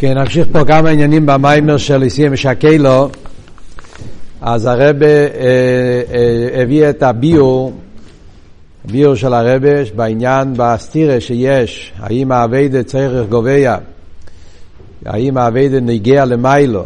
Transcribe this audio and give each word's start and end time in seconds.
כן, 0.00 0.18
נמשיך 0.18 0.48
פה 0.52 0.64
כמה 0.64 0.88
עניינים 0.90 1.26
במיימר 1.26 1.76
של 1.76 2.02
איסיה 2.02 2.30
משקלו. 2.30 3.08
אז 4.40 4.66
הרבה 4.66 5.06
אה, 5.06 6.02
אה, 6.14 6.62
הביא 6.62 6.90
את 6.90 7.02
הביור, 7.02 7.72
הביור 8.84 9.14
של 9.14 9.34
הרבה 9.34 9.84
בעניין 9.96 10.54
בסטירה 10.56 11.20
שיש, 11.20 11.92
האם 11.98 12.32
האביידה 12.32 12.82
צריך 12.82 13.28
גובע, 13.28 13.76
האם 15.06 15.36
האביידה 15.36 15.80
נגיע 15.80 16.24
למיילו, 16.24 16.84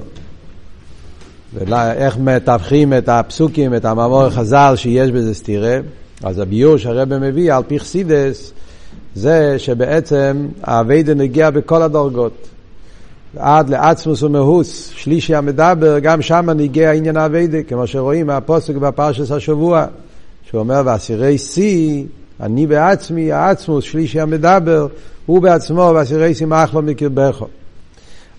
ואיך 1.54 2.18
מתווכים 2.18 2.92
את 2.92 3.08
הפסוקים, 3.08 3.74
את 3.74 3.84
המאמור 3.84 4.24
החז"ל 4.24 4.74
שיש 4.76 5.10
בזה 5.10 5.34
סטירה. 5.34 5.78
אז 6.24 6.38
הביור 6.38 6.76
שהרבה 6.76 7.18
מביא 7.18 7.54
על 7.54 7.62
פי 7.62 7.80
חסידס 7.80 8.52
זה 9.14 9.58
שבעצם 9.58 10.48
האביידה 10.62 11.14
נגיע 11.14 11.50
בכל 11.50 11.82
הדרגות. 11.82 12.48
עד 13.36 13.70
לעצמוס 13.70 14.22
ומהוס, 14.22 14.92
שלישי 14.94 15.34
המדבר, 15.34 15.98
גם 15.98 16.22
שם 16.22 16.50
נגיע 16.50 16.92
עניין 16.92 17.16
האביידה, 17.16 17.62
כמו 17.62 17.86
שרואים 17.86 18.26
מהפוסק 18.26 18.74
בפרשס 18.74 19.30
השבוע, 19.30 19.86
שהוא 20.50 20.60
אומר, 20.60 20.82
ואסירי 20.84 21.38
שיא, 21.38 22.04
אני 22.40 22.66
בעצמי, 22.66 23.32
העצמוס, 23.32 23.84
שלישי 23.84 24.20
המדבר, 24.20 24.86
הוא 25.26 25.42
בעצמו, 25.42 25.92
ואסירי 25.94 26.34
שיא 26.34 26.46
מאחלו 26.46 26.82
מקרבכו. 26.82 27.46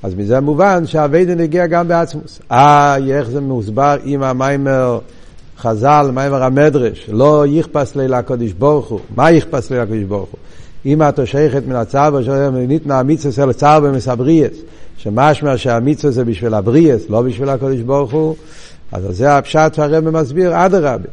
אז 0.03 0.15
מזה 0.15 0.39
מובן 0.39 0.87
שהאביידה 0.87 1.35
נגיע 1.35 1.67
גם 1.67 1.87
בעצמוס. 1.87 2.39
אה, 2.51 2.97
איך 3.11 3.29
זה 3.29 3.41
מוסבר 3.41 3.97
עם 4.03 4.23
המיימר 4.23 4.99
חז"ל, 5.57 6.11
מיימר 6.13 6.43
המדרש, 6.43 7.09
לא 7.09 7.45
יכפס 7.47 7.95
לי 7.95 8.07
לקודש 8.07 8.51
ברוך 8.51 8.87
הוא. 8.87 8.99
מה 9.15 9.31
יכפס 9.31 9.71
לי 9.71 9.79
לקודש 9.79 10.03
ברוך 10.03 10.29
הוא? 10.31 10.39
אם 10.85 11.01
את 11.01 11.19
שייכת 11.25 11.63
מן 11.67 11.75
הצער, 11.75 12.19
ניתנה 12.67 12.99
המצווה 12.99 13.33
של 13.33 13.53
צער 13.53 13.79
במסבריאס, 13.79 14.57
שמשמע 14.97 15.57
שהמצווה 15.57 16.11
זה 16.11 16.25
בשביל 16.25 16.53
הבריאס, 16.53 17.01
לא 17.09 17.21
בשביל 17.21 17.49
הקודש 17.49 17.79
ברוך 17.79 18.11
הוא, 18.11 18.35
אז 18.91 19.03
זה 19.09 19.37
הפשט 19.37 19.73
שהרבא 19.73 20.11
מסביר, 20.11 20.65
אדרבה. 20.65 21.09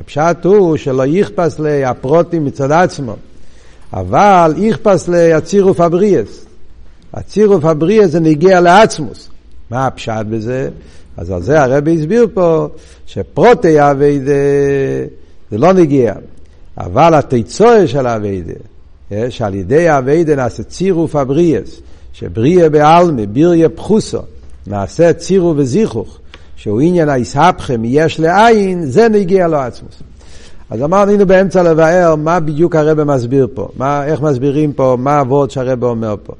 הפשט 0.00 0.44
הוא 0.44 0.76
שלא 0.76 1.06
יכפס 1.06 1.58
לי 1.58 1.84
הפרוטים 1.84 2.44
מצד 2.44 2.72
עצמו, 2.72 3.16
אבל 3.92 4.54
יכפס 4.56 5.08
לי 5.08 5.32
הצירוף 5.32 5.80
הבריאס. 5.80 6.44
הצירוף 7.14 7.64
הבריאס 7.64 8.10
זה 8.10 8.20
נגיע 8.20 8.60
לעצמוס. 8.60 9.28
מה 9.70 9.86
הפשט 9.86 10.26
בזה? 10.30 10.68
אז 11.16 11.30
על 11.30 11.42
זה 11.42 11.62
הרבי 11.62 11.94
הסביר 11.98 12.26
פה 12.34 12.68
שפרוטי 13.06 13.80
אביידה 13.90 14.32
זה 15.50 15.58
לא 15.58 15.72
נגיע, 15.72 16.14
אבל 16.78 17.14
התיצואה 17.14 17.88
של 17.88 18.06
אביידה, 18.06 18.52
אה, 18.52 18.73
שעל 19.30 19.54
ידי 19.54 19.98
אביידה 19.98 20.36
נעשה 20.36 20.62
צירוף 20.62 21.16
הבריאס, 21.16 21.80
שבריה 22.12 22.68
בעלמי, 22.68 23.26
ביריה 23.26 23.68
פחוסו, 23.68 24.20
נעשה 24.66 25.12
צירו 25.12 25.54
וזיכוך, 25.56 26.18
שהוא 26.56 26.80
עניין 26.80 27.08
היסהפכם 27.08 27.82
יש 27.84 28.20
לעין, 28.20 28.86
זה 28.86 29.08
נגיע 29.08 29.48
לו 29.48 29.56
עצמוס. 29.56 30.02
אז 30.70 30.82
אמרנו, 30.82 31.10
היינו 31.10 31.26
באמצע 31.26 31.62
לבאר 31.62 32.14
מה 32.16 32.40
בדיוק 32.40 32.76
הרב 32.76 33.04
מסביר 33.04 33.48
פה, 33.54 33.68
מה, 33.76 34.04
איך 34.04 34.20
מסבירים 34.20 34.72
פה, 34.72 34.96
מה 34.98 35.18
הוורד 35.18 35.50
שהרב 35.50 35.84
אומר 35.84 36.14
פה. 36.22 36.32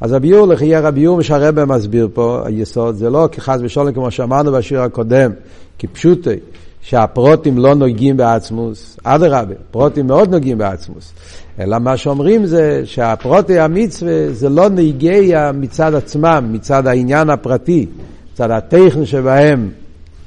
אז 0.00 0.12
הביור 0.12 0.46
לחייר 0.46 0.86
הביור 0.86 1.22
שהרב 1.22 1.64
מסביר 1.64 2.08
פה, 2.14 2.42
היסוד, 2.44 2.94
זה 2.94 3.10
לא 3.10 3.28
כחס 3.32 3.58
ושולם 3.62 3.92
כמו 3.92 4.10
שאמרנו 4.10 4.52
בשיר 4.52 4.80
הקודם, 4.80 5.30
כפשוטי, 5.78 6.36
שהפרוטים 6.80 7.58
לא 7.58 7.74
נוגעים 7.74 8.16
בעצמוס, 8.16 8.96
אדרבה, 9.04 9.54
פרוטים 9.70 10.06
מאוד 10.06 10.34
נוגעים 10.34 10.58
בעצמוס. 10.58 11.12
אלא 11.60 11.78
מה 11.78 11.96
שאומרים 11.96 12.46
זה 12.46 12.82
שהפרוטי 12.84 13.58
המצווה 13.58 14.32
זה 14.32 14.48
לא 14.48 14.68
נגיע 14.68 15.50
מצד 15.54 15.94
עצמם, 15.94 16.48
מצד 16.52 16.86
העניין 16.86 17.30
הפרטי, 17.30 17.86
מצד 18.32 18.50
הטכן 18.50 19.04
שבהם, 19.04 19.70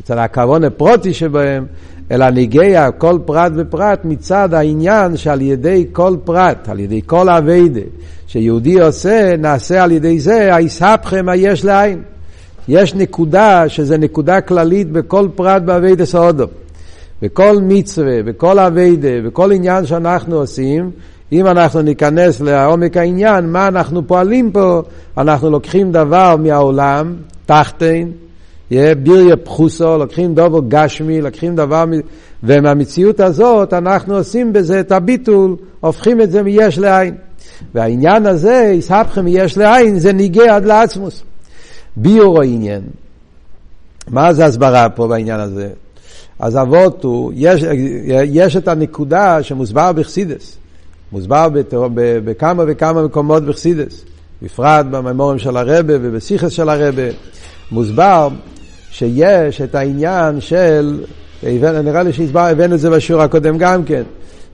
מצד 0.01 0.17
הכוון 0.17 0.63
הפרוטי 0.63 1.13
שבהם, 1.13 1.65
אלא 2.11 2.29
נגיע 2.29 2.91
כל 2.91 3.19
פרט 3.25 3.51
ופרט 3.55 3.99
מצד 4.03 4.53
העניין 4.53 5.17
שעל 5.17 5.41
ידי 5.41 5.85
כל 5.91 6.15
פרט, 6.23 6.69
על 6.69 6.79
ידי 6.79 7.01
כל 7.05 7.29
אביידה, 7.29 7.81
שיהודי 8.27 8.81
עושה, 8.81 9.37
נעשה 9.37 9.83
על 9.83 9.91
ידי 9.91 10.19
זה, 10.19 10.55
היסהפכם 10.55 11.29
היש 11.29 11.65
לעין. 11.65 12.01
יש 12.67 12.95
נקודה 12.95 13.69
שזה 13.69 13.97
נקודה 13.97 14.41
כללית 14.41 14.91
בכל 14.91 15.27
פרט 15.35 15.61
באביידה 15.61 16.05
סעודו. 16.05 16.45
בכל 17.21 17.57
מצווה, 17.61 18.23
בכל 18.23 18.59
אביידה, 18.59 19.21
בכל 19.25 19.51
עניין 19.51 19.85
שאנחנו 19.85 20.35
עושים, 20.35 20.91
אם 21.31 21.47
אנחנו 21.47 21.81
ניכנס 21.81 22.41
לעומק 22.41 22.97
העניין, 22.97 23.49
מה 23.49 23.67
אנחנו 23.67 24.07
פועלים 24.07 24.51
פה, 24.51 24.81
אנחנו 25.17 25.49
לוקחים 25.49 25.91
דבר 25.91 26.35
מהעולם, 26.35 27.15
תחתן, 27.45 28.09
ביריה 29.03 29.37
פחוסו, 29.43 29.97
לוקחים 29.97 30.35
דבר 30.35 30.59
גשמי, 30.67 31.21
לוקחים 31.21 31.55
דבר, 31.55 31.85
ומהמציאות 32.43 33.19
הזאת 33.19 33.73
אנחנו 33.73 34.15
עושים 34.15 34.53
בזה 34.53 34.79
את 34.79 34.91
הביטול, 34.91 35.55
הופכים 35.79 36.21
את 36.21 36.31
זה 36.31 36.43
מיש 36.43 36.77
לעין. 36.77 37.15
והעניין 37.75 38.25
הזה, 38.25 38.71
יסהפכם 38.73 39.25
מיש 39.25 39.57
לעין, 39.57 39.99
זה 39.99 40.13
ניגע 40.13 40.55
עד 40.55 40.65
לעצמוס. 40.65 41.23
ביור 41.95 42.41
העניין. 42.41 42.81
מה 44.07 44.33
זה 44.33 44.45
הסברה 44.45 44.89
פה 44.89 45.07
בעניין 45.07 45.39
הזה? 45.39 45.69
אז 46.39 46.57
אבות 46.57 47.03
הוא, 47.03 47.31
יש, 47.35 47.63
יש 48.25 48.55
את 48.55 48.67
הנקודה 48.67 49.43
שמוסבר 49.43 49.91
בחסידס. 49.91 50.57
מוסבר 51.15 51.47
בכמה 52.25 52.63
וכמה 52.67 53.03
מקומות 53.03 53.45
בחסידס, 53.45 54.05
בפרט 54.41 54.85
במימורים 54.91 55.39
של 55.39 55.57
הרבה 55.57 55.93
ובסיכס 56.01 56.51
של 56.51 56.69
הרבה, 56.69 57.03
מוסבר 57.71 58.29
שיש 58.89 59.61
את 59.61 59.75
העניין 59.75 60.41
של, 60.41 61.03
נראה 61.83 62.03
לי 62.03 62.13
שהבאנו 62.13 62.75
את 62.75 62.79
זה 62.79 62.89
בשיעור 62.89 63.21
הקודם 63.21 63.57
גם 63.57 63.83
כן, 63.83 64.03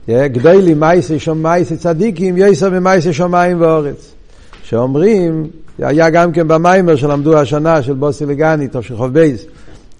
גדלי 0.08 0.74
מייסי 0.74 1.18
שום 1.18 1.42
מייסי 1.42 1.76
צדיקים, 1.76 2.36
יסר 2.36 2.70
ממייסי 2.70 3.12
שמיים 3.12 3.60
ואורץ. 3.60 4.12
שאומרים, 4.64 5.46
היה 5.78 6.10
גם 6.10 6.32
כן 6.32 6.48
במיימר 6.48 6.96
שלמדו 6.96 7.38
השנה 7.38 7.82
של 7.82 7.92
בוסי 7.92 8.26
לגני, 8.26 8.68
טוב 8.68 8.82
של 8.82 8.94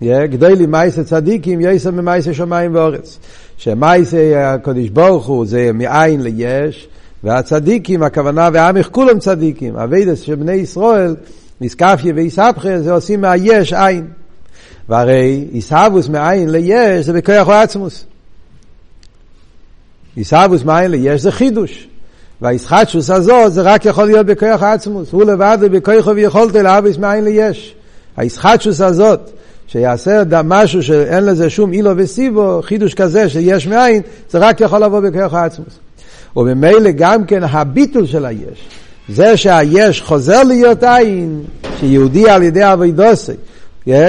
בייס, 0.00 0.30
גדלי 0.30 0.66
מייסי 0.66 1.04
צדיקים, 1.04 1.60
יסר 1.60 1.90
ממייסי 1.90 2.34
שמיים 2.34 2.74
ואורץ. 2.74 3.18
שמייסי 3.56 4.34
הקדוש 4.34 4.88
ברוך 4.88 5.26
הוא 5.26 5.46
זה 5.46 5.70
מאין 5.74 6.22
ליש, 6.22 6.88
והצדיקים, 7.24 8.02
הכוונה 8.02 8.48
ועמך 8.52 8.88
כולם 8.92 9.18
צדיקים. 9.18 9.76
אביידס 9.76 10.20
של 10.20 10.34
בני 10.34 10.52
ישראל, 10.52 11.16
איסקפיה 11.60 12.12
ואיסבכה, 12.16 12.80
זה 12.80 12.92
עושים 12.92 13.20
מהיש 13.20 13.72
עין. 13.72 14.06
והרי 14.88 15.48
איסהבוס 15.52 16.08
מאין 16.08 16.50
ליש 16.50 17.06
זה 17.06 17.12
בכוח 17.12 17.48
העצמוס. 17.48 18.04
איסהבוס 20.16 20.64
מאין 20.64 20.90
ליש 20.90 21.20
זה 21.20 21.32
חידוש. 21.32 21.88
והאיסחטשוס 22.42 23.10
הזאת 23.10 23.52
זה 23.52 23.62
רק 23.62 23.84
יכול 23.84 24.04
להיות 24.04 24.26
בכוח 24.26 24.62
העצמוס. 24.62 25.12
הוא 25.12 25.24
לבד 25.24 25.58
ובכוחו 25.60 26.14
ויכולתו 26.14 26.62
לאביס 26.62 26.96
מאין 26.96 27.24
ליש. 27.24 27.74
האיסחטשוס 28.16 28.80
הזאת, 28.80 29.30
שיעשה 29.66 30.22
משהו 30.44 30.82
שאין 30.82 31.24
לזה 31.24 31.50
שום 31.50 31.72
אילו 31.72 31.90
וסיבו, 31.96 32.60
חידוש 32.62 32.94
כזה 32.94 33.28
שיש 33.28 33.66
מאין, 33.66 34.02
זה 34.30 34.38
רק 34.38 34.60
יכול 34.60 34.84
לבוא 34.84 35.00
בכוח 35.00 35.34
העצמוס. 35.34 35.78
וממילא 36.36 36.90
גם 36.90 37.24
כן 37.24 37.42
הביטול 37.44 38.06
של 38.06 38.26
היש, 38.26 38.68
זה 39.08 39.36
שהיש 39.36 40.02
חוזר 40.02 40.42
להיות 40.42 40.82
עין, 40.82 41.42
שיהודי 41.80 42.30
על 42.30 42.42
ידי 42.42 42.72
אבידוסי, 42.72 43.32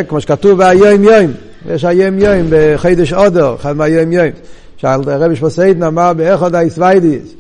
כמו 0.08 0.22
שכתוב 0.22 0.64
ביום 0.64 1.04
יום, 1.04 1.32
יש 1.70 1.86
היום 1.86 2.20
יום 2.20 2.48
בחידש 2.50 3.14
אודר, 3.14 3.56
אחד 3.56 3.78
מהיום 3.78 4.12
יום, 4.12 4.28
שהרבי 4.78 5.36
שמוסיידן 5.36 5.84
אמר 5.84 6.14
באחד 6.14 6.56
היסווידיס, 6.56 7.34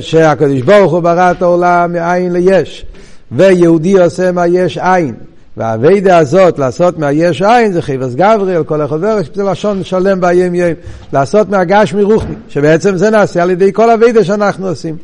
שהקדוש 0.00 0.60
ברוך 0.60 0.92
הוא 0.92 1.00
ברא 1.00 1.30
את 1.30 1.42
העולם 1.42 1.92
מאין 1.92 2.32
ליש, 2.32 2.86
ויהודי 3.32 4.00
עושה 4.00 4.32
מה 4.32 4.46
יש 4.46 4.78
עין. 4.78 5.14
והאביידה 5.56 6.18
הזאת, 6.18 6.58
לעשות 6.58 6.98
מהיש 6.98 7.42
עין, 7.42 7.72
זה 7.72 7.82
חיבס 7.82 8.14
גבריאל, 8.14 8.64
כל 8.64 8.80
החובר, 8.80 9.18
זה 9.34 9.42
לשון 9.42 9.84
שלם 9.84 10.20
ביום 10.20 10.54
יום. 10.54 10.70
לעשות 11.12 11.50
מהגש 11.50 11.94
מרוחני, 11.94 12.34
שבעצם 12.48 12.96
זה 12.96 13.10
נעשה 13.10 13.42
על 13.42 13.50
ידי 13.50 13.72
כל 13.72 13.90
אביידה 13.90 14.24
שאנחנו 14.24 14.68
עושים. 14.68 14.96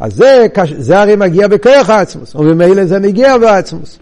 אז 0.00 0.14
זה, 0.14 0.46
זה 0.78 1.00
הרי 1.00 1.16
מגיע 1.16 1.48
בכוח 1.48 1.90
העצמוס, 1.90 2.34
וממילא 2.34 2.84
זה 2.84 2.98
מגיע 2.98 3.38
בעצמוס. 3.38 3.98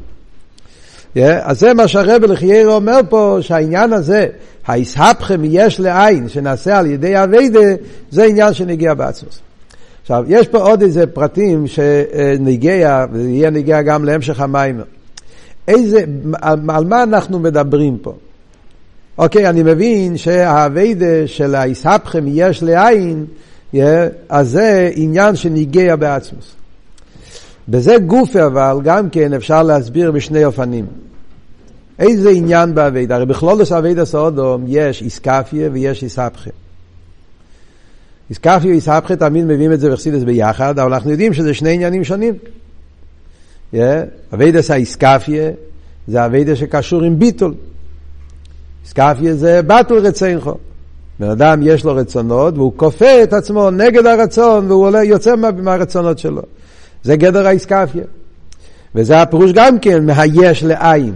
Yeah, 1.17 1.21
אז 1.43 1.61
זה 1.61 1.75
מה 1.75 1.89
שהרבל 1.89 2.33
לחיירו 2.33 2.73
אומר 2.73 3.01
פה, 3.09 3.39
שהעניין 3.41 3.93
הזה, 3.93 4.27
היסהפכם 4.67 5.41
יש 5.45 5.81
לעין, 5.81 6.29
שנעשה 6.29 6.79
על 6.79 6.87
ידי 6.87 7.23
אביידה, 7.23 7.61
זה 8.11 8.25
עניין 8.25 8.55
שנגיע 8.55 8.95
בעצמוס. 8.95 9.41
עכשיו, 10.03 10.25
יש 10.29 10.49
פה 10.49 10.59
עוד 10.59 10.83
איזה 10.83 11.07
פרטים 11.07 11.67
שנגיע, 11.67 13.05
ויהיה 13.13 13.51
נגיע 13.51 13.83
גם 13.83 14.05
להמשך 14.05 14.41
המים. 14.41 14.81
איזה, 15.69 16.05
על, 16.43 16.59
על 16.69 16.85
מה 16.85 17.03
אנחנו 17.03 17.39
מדברים 17.39 17.99
פה? 18.03 18.15
אוקיי, 19.19 19.49
אני 19.49 19.63
מבין 19.63 20.17
שהאביידה 20.17 21.27
של 21.27 21.55
היסהפכם 21.55 22.25
יש 22.29 22.63
לעין, 22.63 23.27
אז 24.29 24.51
זה 24.51 24.91
עניין 24.95 25.37
שניגע 25.37 25.97
בעצמוס. 25.97 26.55
בזה 27.69 27.97
גוף 28.07 28.37
אבל 28.37 28.79
גם 28.85 29.11
כן 29.11 29.33
אפשר 29.33 29.63
להסביר 29.63 30.13
בשני 30.13 30.45
אופנים. 30.45 30.87
איזה 31.99 32.31
עניין 32.31 32.75
באביידה? 32.75 33.15
הרי 33.15 33.27
בכלולוס 33.27 33.73
אביידה 33.73 34.05
סאודום 34.05 34.65
יש 34.69 35.03
איסקפיה 35.03 35.69
ויש 35.73 36.03
איסהפכה. 36.03 36.51
איסקפיה 38.31 38.71
ואיסהפכה 38.71 39.17
תמיד 39.17 39.45
מביאים 39.45 39.73
את 39.73 39.81
זה 39.81 39.91
בחסידס 39.91 40.23
ביחד, 40.23 40.79
אבל 40.79 40.95
אנחנו 40.95 41.11
יודעים 41.11 41.33
שזה 41.33 41.55
שני 41.55 41.75
עניינים 41.75 42.05
שונים. 42.05 42.35
אביידס 44.35 44.71
האיסקפיה 44.71 45.51
זה 46.09 46.27
אביידה 46.27 46.57
שקשור 46.57 47.03
עם 47.03 47.19
ביטול. 47.19 47.55
איסקפיה 48.85 49.35
זה 49.35 49.61
בטל 49.63 49.95
רצינכו. 49.95 50.55
בן 51.21 51.31
אדם 51.31 51.61
יש 51.63 51.85
לו 51.85 51.95
רצונות 51.95 52.55
והוא 52.59 52.73
כופה 52.77 53.23
את 53.23 53.33
עצמו 53.33 53.71
נגד 53.71 54.07
הרצון 54.07 54.71
והוא 54.71 54.87
עולה, 54.87 55.05
יוצא 55.05 55.37
מה, 55.37 55.51
מהרצונות 55.51 56.19
שלו. 56.19 56.43
זה 57.03 57.17
גדר 57.17 57.47
האיסקפיה. 57.47 58.05
וזה 58.95 59.23
הפירוש 59.23 59.53
גם 59.53 59.79
כן 59.79 60.07
מהיש 60.07 60.65
לעין. 60.65 61.15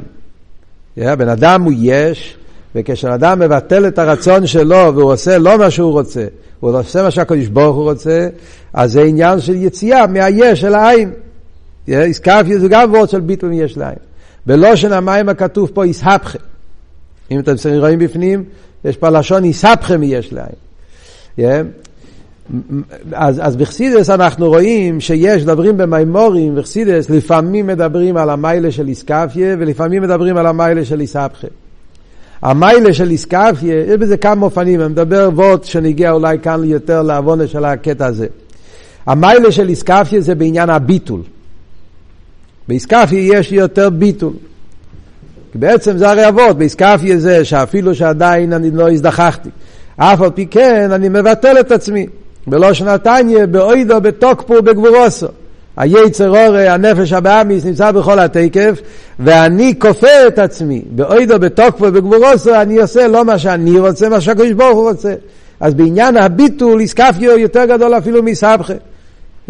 בן 0.97 1.29
אדם 1.29 1.63
הוא 1.63 1.73
יש, 1.77 2.37
וכשאדם 2.75 3.39
מבטל 3.39 3.89
את 3.89 3.99
הרצון 3.99 4.47
שלו 4.47 4.95
והוא 4.95 5.13
עושה 5.13 5.39
לא 5.39 5.59
מה 5.59 5.71
שהוא 5.71 5.93
רוצה, 5.93 6.27
הוא 6.61 6.79
עושה 6.79 7.03
מה 7.03 7.11
שהקדוש 7.11 7.47
ברוך 7.47 7.77
הוא 7.77 7.91
רוצה, 7.91 8.29
אז 8.75 8.93
זה 8.93 9.03
עניין 9.03 9.41
של 9.41 9.55
יציאה 9.55 10.07
מהיש 10.07 10.61
של 10.61 10.75
העין. 10.75 11.13
איסקפיה 11.89 12.59
זה 12.59 12.69
גם 12.69 12.93
וורד 12.93 13.09
של 13.09 13.21
ביטול 13.21 13.51
מיש 13.51 13.77
לעין. 13.77 13.99
בלושן 14.47 14.93
המים 14.93 15.29
הכתוב 15.29 15.71
פה 15.75 15.85
איסהפכה. 15.85 16.39
אם 17.31 17.39
אתם 17.39 17.53
רואים 17.79 17.99
בפנים, 17.99 18.45
יש 18.85 18.97
פה 18.97 19.09
לשון 19.09 19.45
איסהפכה 19.45 19.97
מיש 19.97 20.33
לעין. 20.33 21.67
אז, 23.13 23.41
אז 23.43 23.57
בחסידס 23.57 24.11
אנחנו 24.11 24.49
רואים 24.49 25.01
שיש, 25.01 25.43
מדברים 25.43 25.77
במימורים, 25.77 26.57
בחסידס 26.57 27.11
לפעמים 27.11 27.67
מדברים 27.67 28.17
על 28.17 28.31
המיילה 28.31 28.71
של 28.71 28.89
איסקפיה 28.89 29.57
ולפעמים 29.59 30.03
מדברים 30.03 30.37
על 30.37 30.47
המיילה 30.47 30.85
של 30.85 31.01
איסהפכה. 31.01 31.47
המיילה 32.43 32.95
של 32.95 33.11
איסקפיה, 33.11 33.81
יש 33.81 33.97
בזה 33.97 34.17
כמה 34.17 34.47
אופנים, 34.47 34.81
אני 34.81 34.89
מדבר 34.89 35.31
ווט 35.35 35.65
שנגיע 35.65 36.11
אולי 36.11 36.39
כאן 36.39 36.65
יותר 36.65 37.03
לעוונה 37.03 37.47
של 37.47 37.65
הקטע 37.65 38.07
הזה. 38.07 38.27
המיילה 39.07 39.53
של 39.53 39.69
איסקפיה 39.69 40.21
זה 40.21 40.35
בעניין 40.35 40.71
הביטול. 40.71 41.21
באיסקפיה 42.71 43.39
יש 43.39 43.53
יותר 43.53 43.91
ביטול. 43.91 44.33
בעצם 45.55 45.99
זה 45.99 46.11
הרי 46.11 46.29
אבות, 46.29 46.59
באיסקפיה 46.59 47.19
זה 47.19 47.45
שאפילו 47.45 47.95
שעדיין 47.95 48.53
אני 48.53 48.71
לא 48.71 48.91
הזדחכתי, 48.91 49.49
אף 49.97 50.21
על 50.21 50.31
פי 50.31 50.47
כן 50.47 50.91
אני 50.93 51.09
מבטל 51.09 51.61
את 51.61 51.73
עצמי. 51.73 52.07
בלושן 52.47 52.89
התניא, 52.89 53.47
באוידו, 53.47 54.01
בתוקפו, 54.01 54.63
בגבורוסו. 54.63 55.27
היצר 55.77 56.29
אורי, 56.29 56.69
הנפש 56.69 57.13
הבאמיס, 57.13 57.65
נמצא 57.65 57.93
בכל 57.93 58.19
התקף, 58.19 58.81
ואני 59.21 59.75
כופה 59.79 60.27
את 60.27 60.39
עצמי. 60.39 60.83
באוידו, 60.91 61.39
בתוקפו, 61.39 61.93
בגבורוסו, 61.93 62.55
אני 62.55 62.79
עושה 62.79 63.09
לא 63.09 63.25
מה 63.25 63.39
שאני 63.39 63.79
רוצה, 63.79 64.09
מה 64.09 64.21
שהקדוש 64.21 64.53
ברוך 64.53 64.77
הוא 64.77 64.91
רוצה. 64.91 65.15
אז 65.61 65.75
בעניין 65.75 66.17
הביטול, 66.17 66.81
איסקפיו 66.81 67.39
יותר 67.39 67.65
גדול 67.65 67.99
אפילו 67.99 68.23
מסבכה. 68.23 68.75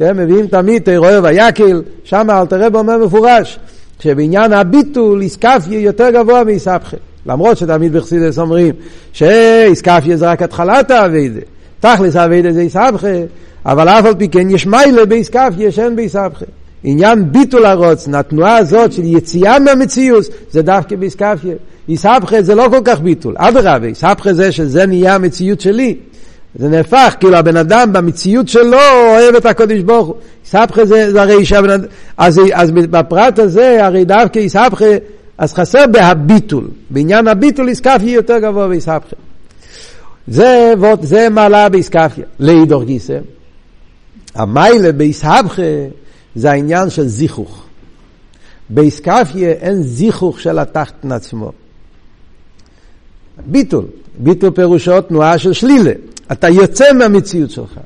מביאים 0.01 0.47
תמיד 0.47 0.83
תירואה 0.83 1.23
ויקל, 1.23 1.83
שם 2.05 2.27
אל 2.31 2.47
תראה 2.47 2.69
אומר 2.75 2.99
מפורש, 2.99 3.59
שבעניין 4.01 4.53
הביטול 4.53 5.23
איסקפיה 5.23 5.81
יותר 5.81 6.11
גבוה 6.11 6.45
מאיסבכה. 6.45 6.97
למרות 7.27 7.57
שתמיד 7.57 7.93
בחסידס 7.93 8.39
אומרים 8.39 8.75
שאיסקפיה 9.13 10.17
זה 10.17 10.31
רק 10.31 10.43
התחלת 10.43 10.91
האביידה, 10.91 11.41
תכלס 11.81 12.17
האביידה 12.17 12.53
זה 12.53 12.61
איסבכה, 12.61 13.09
אבל 13.67 13.89
אף 13.89 14.05
על 14.05 14.15
פי 14.15 14.29
כן 14.29 14.51
יש 14.51 14.67
מיילה 14.67 15.05
באיסקפיה 15.05 15.73
שאין 15.73 15.97
באיסבכה. 15.97 16.45
עניין 16.85 17.33
ביטול 17.33 17.67
הרוצן, 17.67 18.15
התנועה 18.15 18.57
הזאת 18.57 18.93
של 18.93 19.05
יציאה 19.05 19.59
מהמציאות, 19.59 20.25
זה 20.51 20.63
דווקא 20.63 20.97
באיסקפיה. 20.97 21.55
איסבכה 21.89 22.43
זה 22.43 22.55
לא 22.55 22.67
כל 22.71 22.81
כך 22.85 23.01
ביטול, 23.01 23.35
אדרבה, 23.39 23.87
איסבכה 23.87 24.33
זה 24.33 24.53
שזה 24.53 24.87
נהיה 24.87 25.15
המציאות 25.15 25.61
שלי. 25.61 25.97
זה 26.55 26.69
נהפך, 26.69 27.15
כאילו 27.21 27.37
הבן 27.37 27.57
אדם 27.57 27.93
במציאות 27.93 28.49
שלו 28.49 28.79
אוהב 29.09 29.35
את 29.35 29.47
הקודש 29.47 29.81
ברוך 29.81 30.07
הוא. 30.07 30.17
איסבכה 30.45 30.85
זה, 30.85 31.13
זה 31.13 31.23
הרי 31.23 31.45
שהבן 31.45 31.71
אדם, 31.71 31.85
אז, 32.17 32.41
אז 32.53 32.71
בפרט 32.71 33.39
הזה, 33.39 33.87
הרי 33.87 34.05
דווקא 34.05 34.39
איסבכה, 34.39 34.85
אז 35.39 35.55
חסר 35.55 35.87
בהביטול. 35.87 36.69
בעניין 36.91 37.29
הביטול 37.29 37.69
איסקפיה 37.69 38.13
יותר 38.13 38.39
גבוה 38.39 38.69
באיסבכה. 38.69 39.17
זה, 40.29 40.73
זה 41.03 41.29
מעלה 41.29 41.69
באיסקפיה. 41.69 42.25
לאידור 42.41 42.85
גיסא, 42.85 43.19
המיילה 44.35 44.93
באיסבכה 44.93 45.63
זה 46.35 46.51
העניין 46.51 46.91
של 46.91 47.07
זיכוך. 47.07 47.65
באיסקפיה 48.71 49.51
אין 49.51 49.83
זיכוך 49.83 50.41
של 50.41 50.59
התחתן 50.59 51.13
עצמו. 51.13 51.53
ביטול, 53.47 53.85
ביטול 54.19 54.51
פירושו 54.51 55.01
תנועה 55.01 55.39
של 55.39 55.53
שלילה. 55.53 55.93
אתה 56.33 56.49
יוצא 56.49 56.93
מהמציאות 56.93 57.51
שלך. 57.51 57.79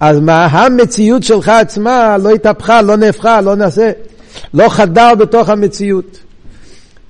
אז 0.00 0.20
מה 0.20 0.46
המציאות 0.46 1.22
שלך 1.22 1.48
עצמה 1.48 2.16
לא 2.18 2.30
התהפכה, 2.30 2.82
לא 2.82 2.96
נהפכה, 2.96 3.40
לא 3.40 3.56
נעשה, 3.56 3.90
לא 4.54 4.68
חדר 4.68 5.14
בתוך 5.14 5.48
המציאות. 5.48 6.18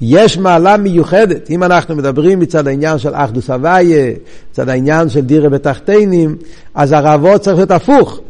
יש 0.01 0.39
מעלה 0.39 0.77
מיוחדת, 0.77 1.51
אם 1.51 1.63
אנחנו 1.63 1.97
מדברים 1.97 2.39
מצד 2.39 2.67
העניין 2.67 2.99
של 2.99 3.15
אחדוס 3.15 3.51
הוויה, 3.51 4.13
מצד 4.53 4.69
העניין 4.69 5.09
של 5.09 5.21
דירה 5.21 5.49
בתחתינים, 5.49 6.37
אז 6.75 6.93
הרעבות 6.93 7.41
צריך 7.41 7.57
להיות 7.57 7.71
הפוך, 7.71 8.21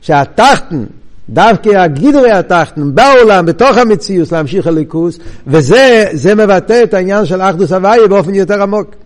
שהתחתן, 0.00 0.84
דווקא 1.28 1.68
הגידורי 1.68 2.32
התחתן 2.32 2.94
בעולם, 2.94 3.46
בתוך 3.46 3.78
המציאות, 3.78 4.32
להמשיך 4.32 4.66
הליכוס, 4.66 5.18
וזה 5.46 6.34
מבטא 6.36 6.82
את 6.82 6.94
העניין 6.94 7.26
של 7.26 7.40
אחדוס 7.40 7.72
הוויה 7.72 8.08
באופן 8.08 8.34
יותר 8.34 8.62
עמוק. 8.62 9.01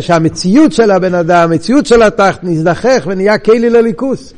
שהמציאות 0.00 0.72
של 0.72 0.90
הבן 0.90 1.14
אדם, 1.14 1.50
המציאות 1.50 1.86
של 1.86 2.02
התחת 2.02 2.44
נזדחך 2.44 3.02
ונהיה 3.06 3.38
כלי 3.38 3.70
לליכוס. 3.70 4.32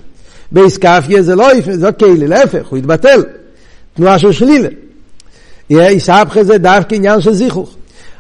באיסקפיה 0.53 1.23
זה 1.23 1.35
לא, 1.35 1.47
זה 1.73 1.87
לא 1.87 1.93
כלי, 1.93 2.29
להפך, 2.29 2.67
הוא 2.67 2.79
התבטל. 2.79 3.25
תנועה 3.95 4.19
של 4.19 4.33
שלילה. 4.33 4.69
איסהפכה 5.71 6.45
זה 6.45 6.59
דווקא 6.59 6.95
עניין 6.95 7.21
של 7.21 7.33
זיכוך. 7.33 7.77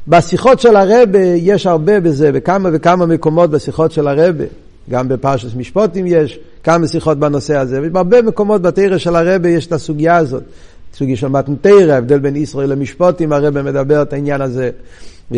בשיחות 0.08 0.60
של 0.60 0.76
הרבה 0.76 1.18
יש 1.18 1.66
הרבה 1.66 2.00
בזה, 2.00 2.32
בכמה 2.32 2.68
וכמה 2.72 3.06
מקומות 3.06 3.50
בשיחות 3.50 3.92
של 3.92 4.08
הרבה, 4.08 4.44
גם 4.90 5.08
בפרשת 5.08 5.56
משפוטים 5.56 6.06
יש 6.06 6.38
כמה 6.64 6.86
שיחות 6.86 7.18
בנושא 7.18 7.56
הזה, 7.56 7.80
ובהרבה 7.82 8.22
מקומות 8.22 8.62
בתרא 8.62 8.98
של 8.98 9.16
הרבה 9.16 9.48
יש 9.48 9.66
את 9.66 9.72
הסוגיה 9.72 10.16
הזאת. 10.16 10.42
סוגיה 10.94 11.16
של 11.16 11.28
מתנתרא, 11.28 11.92
ההבדל 11.92 12.18
בין 12.18 12.36
ישראל 12.36 12.68
למשפוטים, 12.68 13.32
הרבה 13.32 13.62
מדבר 13.62 14.02
את 14.02 14.12
העניין 14.12 14.40
הזה. 14.40 14.70
Yeah, 15.32 15.36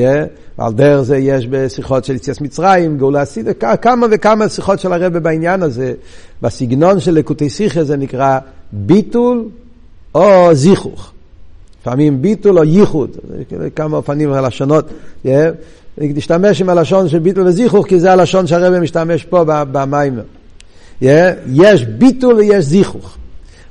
ועל 0.58 0.72
דרך 0.72 1.00
זה 1.02 1.16
יש 1.16 1.46
בשיחות 1.50 2.04
של 2.04 2.14
יציאת 2.14 2.40
מצרים, 2.40 2.98
גאולה 2.98 3.24
סידה, 3.24 3.54
כמה 3.54 4.06
וכמה 4.10 4.48
שיחות 4.48 4.80
של 4.80 4.92
הרבה 4.92 5.20
בעניין 5.20 5.62
הזה. 5.62 5.94
בסגנון 6.42 7.00
של 7.00 7.14
לקוטי 7.14 7.50
שיחה 7.50 7.84
זה 7.84 7.96
נקרא 7.96 8.38
ביטול 8.72 9.48
או 10.14 10.48
זיכוך. 10.52 11.12
לפעמים 11.80 12.22
ביטול 12.22 12.58
או 12.58 12.64
ייחוד, 12.64 13.10
כמה 13.76 13.96
אופנים 13.96 14.32
הלשונות. 14.32 14.88
Yeah, 15.26 15.28
נשתמש 15.98 16.60
עם 16.60 16.68
הלשון 16.68 17.08
של 17.08 17.18
ביטול 17.18 17.46
וזיכוך, 17.46 17.86
כי 17.86 18.00
זה 18.00 18.12
הלשון 18.12 18.46
שהרבא 18.46 18.80
משתמש 18.80 19.24
פה 19.24 19.44
במים. 19.46 20.18
Yeah, 21.02 21.04
יש 21.52 21.84
ביטול 21.84 22.34
ויש 22.34 22.64
זיכוך. 22.64 23.16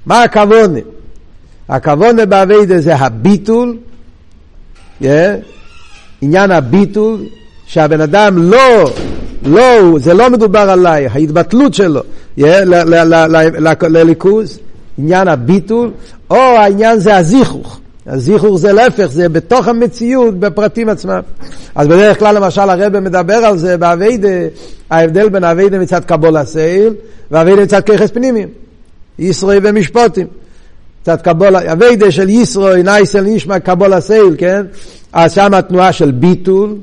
מה 0.06 0.24
הכוונה? 0.24 0.80
הכוונה 1.70 2.26
באביידה 2.26 2.80
זה 2.80 2.96
הביטול, 2.96 3.78
yeah, 5.02 5.06
עניין 6.22 6.52
הביטול, 6.52 7.26
שהבן 7.66 8.02
אדם 8.02 8.38
לא, 8.38 8.92
לא, 9.46 10.00
זה 10.00 10.14
לא 10.14 10.30
מדובר 10.30 10.60
עליי, 10.60 11.08
ההתבטלות 11.08 11.74
שלו 11.74 12.02
yeah, 12.40 12.42
לליכוז, 13.82 14.60
עניין 14.98 15.28
הביטול, 15.28 15.92
או 16.30 16.36
העניין 16.36 17.00
זה 17.00 17.18
הזיכוך. 17.18 17.80
הזיכוך 18.08 18.58
זה 18.58 18.74
להפך, 18.74 19.06
זה 19.06 19.30
בתוך 19.30 19.68
המציאות, 19.68 20.40
בפרטים 20.40 20.90
עצמם. 20.90 21.20
אז 21.76 21.88
בדרך 21.88 22.20
כלל 22.20 22.36
למשל 22.36 22.62
הרב 22.62 23.00
מדבר 23.00 23.34
על 23.34 23.58
זה 23.58 23.78
באביידה, 23.78 24.28
ההבדל 24.90 25.30
בין 25.30 25.44
אביידה 25.44 25.80
מצד 25.80 26.06
קבול 26.06 26.38
הסייל, 26.38 26.94
ואביידה 27.32 27.62
מצד 27.62 27.82
ככס 27.84 28.12
פנימיים, 28.12 28.48
ישראל 29.20 29.60
ומשפוטים. 29.64 30.28
קצת 31.04 31.22
קבולה, 31.22 31.74
אביידה 31.74 32.12
של 32.12 32.30
ישרוי, 32.30 32.84
נייסל 32.84 33.22
נשמע 33.22 33.60
קבולה 33.60 34.02
סייל, 34.02 34.36
כן? 34.38 34.66
אז 35.14 35.34
שם 35.34 35.54
התנועה 35.54 35.94
של 35.94 36.12
ביטול, 36.12 36.76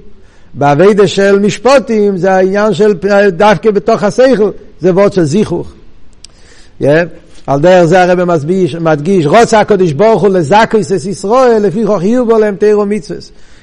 באביידה 0.54 1.06
של 1.06 1.38
משפוטים 1.38 2.16
זה 2.16 2.32
העניין 2.32 2.74
של 2.74 2.92
דווקא 3.28 3.70
בתוך 3.70 4.02
השכל, 4.02 4.50
זה 4.80 4.92
וורד 4.92 5.12
של 5.12 5.24
זיכוך. 5.24 5.72
Yeah. 6.82 6.84
על 7.46 7.60
דרך 7.60 7.84
זה 7.84 8.02
הרב 8.02 8.24
מדגיש, 8.24 8.74
מדגיש 8.74 9.26
רוצה 9.26 9.60
הקדוש 9.60 9.92
ברוך 9.92 10.22
הוא 10.22 10.30
לזקויס 10.30 10.92
את 10.92 11.06
ישראל, 11.06 11.62
לפי 11.62 11.86
כוח 11.86 12.02
יהיו 12.02 12.26
בו 12.26 12.38
להם 12.38 12.56
תירו 12.56 12.86
מצווה. 12.86 13.18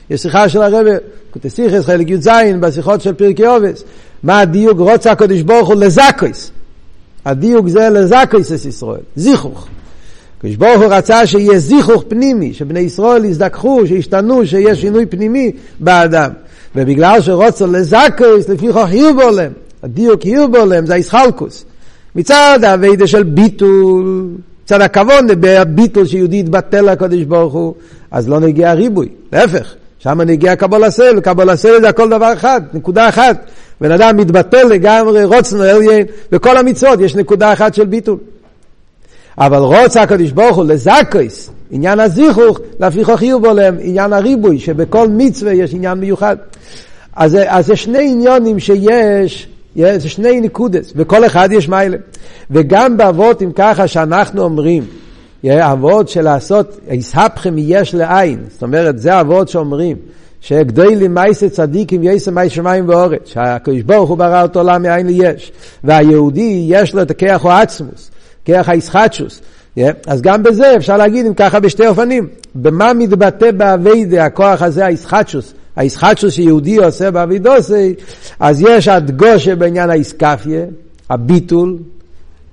יש 0.10 0.22
שיחה 0.22 0.50
של 0.50 0.62
הרב, 0.62 0.86
כותסיכס 1.32 1.86
חלק 1.86 2.10
י"ז 2.10 2.30
בשיחות 2.60 3.02
של 3.02 3.14
פרקי 3.14 3.46
עובס, 3.46 3.84
מה 4.24 4.40
הדיוק 4.40 4.80
רוצה 4.80 5.12
הקדוש 5.12 5.42
ברוך 5.42 5.68
הוא 5.68 5.76
לזקויס. 5.76 6.52
הדיוק 7.26 7.68
זה 7.68 7.90
לזקויס 7.90 8.52
את 8.52 8.66
ישראל, 8.66 9.00
זיכוך. 9.16 9.68
הקדוש 10.38 10.56
ברוך 10.56 10.82
הוא 10.82 10.94
רצה 10.94 11.26
שיהיה 11.28 11.60
זיכוך 11.60 12.04
פנימי, 12.08 12.54
שבני 12.54 12.80
ישראל 12.80 13.26
יזדככו, 13.26 13.88
שישתנו, 13.88 14.46
שיהיה 14.46 14.76
שינוי 14.76 15.06
פנימי 15.06 15.52
באדם. 15.80 16.32
ובגלל 16.76 17.22
שרוצו 17.22 17.68
לזקוס, 17.68 18.50
לפי 18.50 18.74
כוח 18.74 18.90
הירבולם, 18.90 19.52
הדיוק 19.84 20.22
הירבולם 20.22 20.86
זה 20.86 20.94
הישחלקוס. 20.94 21.66
מצד 22.16 22.60
האביידה 22.64 23.08
של 23.08 23.24
ביטול, 23.24 24.28
מצד 24.64 24.82
הכבוד 24.82 25.26
בביטול 25.28 26.06
שיהודי 26.06 26.38
יתבטל 26.38 26.92
לקדוש 26.92 27.24
ברוך 27.24 27.54
הוא, 27.54 27.74
אז 28.12 28.30
לא 28.30 28.40
נגיע 28.40 28.74
ריבוי, 28.74 29.10
להפך. 29.34 29.74
שם 30.00 30.22
נגיע 30.22 30.56
קבול 30.56 30.84
הסל, 30.84 31.20
קבול 31.20 31.50
הסל 31.50 31.82
זה 31.82 31.90
הכל 31.90 32.10
דבר 32.10 32.34
אחד, 32.34 32.62
נקודה 32.74 33.10
אחת. 33.10 33.46
בן 33.82 33.92
אדם 33.92 34.18
מתבטל 34.18 34.64
לגמרי, 34.64 35.24
רוצנו 35.24 35.64
אליין, 35.64 36.06
בכל 36.32 36.58
המצוות 36.58 37.00
יש 37.00 37.16
נקודה 37.16 37.54
אחת 37.54 37.74
של 37.74 37.86
ביטול. 37.86 38.18
אבל 39.38 39.58
רוצה 39.58 40.02
הקדוש 40.02 40.32
ברוך 40.32 40.58
הוא 40.58 40.66
לזקויס, 40.66 41.50
עניין 41.72 42.00
הזיכוך, 42.00 42.60
להפיכו 42.80 43.18
חיוב 43.18 43.48
בולם, 43.48 43.76
עניין 43.80 44.14
הריבוי, 44.14 44.60
שבכל 44.60 45.08
מצווה 45.10 45.54
יש 45.54 45.74
עניין 45.74 45.98
מיוחד. 45.98 46.38
אז, 47.16 47.38
אז 47.48 47.66
זה 47.66 47.76
שני 47.76 48.12
עניונים 48.12 48.60
שיש, 48.60 49.48
זה 49.76 50.10
שני 50.10 50.42
נקודס, 50.42 50.94
וכל 50.96 51.26
אחד 51.26 51.50
יש 51.52 51.70
מיילה. 51.70 51.98
וגם 52.52 52.98
באבות, 52.98 53.42
אם 53.42 53.52
ככה 53.56 53.88
שאנחנו 53.88 54.44
אומרים, 54.44 54.84
אבות 55.46 56.10
של 56.10 56.22
לעשות, 56.22 56.80
יסהפכם 56.92 57.56
יש 57.58 57.96
לעין, 57.96 58.40
זאת 58.50 58.64
אומרת, 58.64 59.00
זה 59.00 59.22
אבות 59.22 59.50
שאומרים, 59.50 59.98
שגדולים 60.42 61.14
מייסי 61.14 61.50
צדיקים 61.50 62.04
יסם 62.04 62.36
מי 62.36 62.50
שמיים 62.50 62.90
ואורץ, 62.90 63.20
שהקדוש 63.26 63.82
ברוך 63.82 64.10
הוא 64.10 64.18
ברא 64.18 64.42
אותו 64.42 64.60
עולם 64.60 64.82
מאין 64.82 65.08
ליש, 65.08 65.52
והיהודי 65.84 66.66
יש 66.68 66.96
לו 66.96 67.02
את 67.02 67.12
הכיח 67.12 67.46
או 67.46 67.52
עצמוס, 67.52 68.12
כיח 68.48 68.70
הישחטשוס. 68.70 69.42
Yeah, 69.80 69.82
אז 70.08 70.22
גם 70.22 70.44
בזה 70.44 70.76
אפשר 70.76 70.98
להגיד 70.98 71.26
אם 71.26 71.34
ככה 71.34 71.60
בשתי 71.60 71.88
אופנים. 71.88 72.28
במה 72.56 72.94
מתבטא 72.94 73.52
באביידה 73.52 74.26
הכוח 74.26 74.62
הזה, 74.62 74.86
הישחטשוס, 74.86 75.54
הישחטשוס 75.76 76.34
שיהודי 76.34 76.78
עושה 76.78 77.12
באבידוסי, 77.12 77.94
אז 78.40 78.62
יש 78.62 78.88
הדגושה 78.88 79.56
בעניין 79.56 79.90
האיסקפיה, 79.90 80.66
הביטול, 81.10 81.78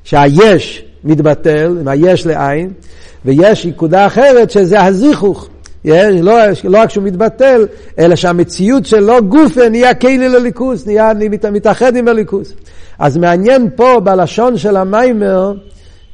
שהיש 0.05 0.85
מתבטל, 1.05 1.77
עם 1.81 1.89
היש 1.89 2.27
לעין, 2.27 2.71
ויש 3.25 3.67
נקודה 3.67 4.07
אחרת 4.07 4.51
שזה 4.51 4.83
הזיכוך. 4.83 5.49
יש, 5.85 6.15
לא, 6.21 6.39
לא 6.65 6.79
רק 6.79 6.91
שהוא 6.91 7.05
מתבטל, 7.05 7.67
אלא 7.99 8.17
שהמציאות 8.17 8.87
שלו 8.87 9.25
גופה 9.29 9.69
נהיה 9.69 9.95
כלי 9.95 10.29
לליכוס, 10.29 10.87
נהיה 10.87 11.13
מתאחד 11.53 11.97
עם 11.97 12.09
הליכוס. 12.09 12.53
אז 12.99 13.17
מעניין 13.17 13.69
פה 13.77 14.01
בלשון 14.05 14.59
של 14.59 14.77
המיימר, 14.77 15.53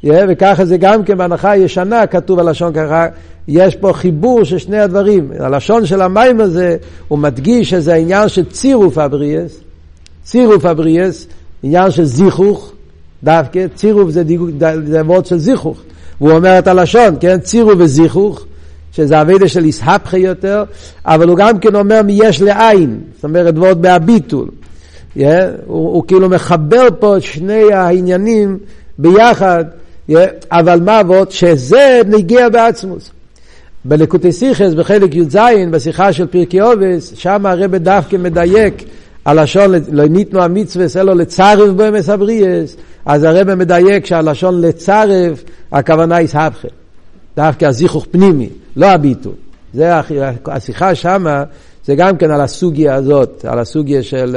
וככה 0.05 0.65
זה 0.65 0.77
גם 0.77 1.05
כן 1.05 1.19
בהנחה 1.19 1.51
הישנה 1.51 2.07
כתוב 2.07 2.39
הלשון 2.39 2.73
ככה, 2.73 3.07
יש 3.49 3.77
פה 3.77 3.93
חיבור 3.93 4.45
של 4.45 4.59
שני 4.59 4.79
הדברים. 4.79 5.31
הלשון 5.39 5.87
של 5.87 6.03
המים 6.03 6.41
הזה, 6.41 6.77
הוא 7.09 7.19
מדגיש 7.19 7.71
שזה 7.71 7.95
העניין 7.95 8.29
של 8.29 8.45
צירוף 8.45 8.99
הבריאס, 8.99 9.61
צירוף 10.25 10.65
הבריאס, 10.65 11.27
עניין 11.63 11.91
של 11.91 12.05
זיכוך, 12.05 12.73
דווקא, 13.25 13.67
צירוף 13.75 14.11
זה, 14.11 14.23
וורד 15.05 15.27
של 15.27 15.39
זיכוך. 15.39 15.83
והוא 16.21 16.33
אומר 16.33 16.59
את 16.59 16.67
הלשון, 16.67 17.17
כן, 17.21 17.39
צירוף 17.39 17.75
וזיכוך, 17.79 18.45
שזה 18.93 19.21
אבידה 19.21 19.49
של 19.49 19.65
איסהפכה 19.65 20.19
יותר, 20.19 20.65
אבל 21.07 21.29
הוא 21.29 21.37
גם 21.37 21.59
כן 21.59 21.75
אומר 21.75 22.03
מיש 22.03 22.43
לעין, 22.43 23.01
זאת 23.15 23.25
אומרת 23.25 23.55
וורד 23.59 23.83
בהביטול. 23.83 24.49
Yeah, 25.17 25.21
הוא, 25.67 25.95
הוא 25.95 26.05
כאילו 26.07 26.29
מחבר 26.29 26.89
פה 26.99 27.17
את 27.17 27.23
שני 27.23 27.73
העניינים 27.73 28.59
ביחד, 28.99 29.65
yeah, 29.69 29.90
אבל 30.51 30.81
מה 30.81 31.01
וורד? 31.07 31.31
שזה 31.31 32.01
נגיע 32.07 32.49
בעצמוס. 32.49 33.11
בלקוטי 33.85 34.33
סיכס, 34.33 34.75
בחלק 34.75 35.15
י"ז, 35.15 35.37
בשיחה 35.71 36.13
של 36.13 36.27
פרקי 36.27 36.61
עובס, 36.61 37.13
שם 37.17 37.47
הרב 37.47 37.77
דווקא 37.77 38.17
מדייק 38.17 38.85
הלשון 39.25 39.73
לא 39.93 40.05
ניתנו 40.09 40.43
המצווה 40.43 40.87
אלו 40.97 41.15
לצרף 41.15 41.71
בו 41.71 41.83
מסבריאס, 41.93 42.77
אז 43.07 43.25
הרב 43.25 43.55
מדייק 43.55 44.07
שהלשון 44.07 44.61
לצרף, 44.61 45.45
הכוונה 45.73 46.17
היא 46.17 46.29
סבכה. 46.29 46.69
דווקא 47.37 47.65
הזיכוך 47.65 48.07
פנימי, 48.11 48.49
לא 48.77 48.87
הביטול. 48.87 49.33
זה 49.75 49.93
השיחה 50.47 50.95
שמה, 50.95 51.45
זה 51.85 51.95
גם 51.95 52.17
כן 52.17 52.31
על 52.31 52.41
הסוגיה 52.41 52.95
הזאת, 52.95 53.45
על 53.49 53.59
הסוגיה 53.59 54.03
של 54.03 54.37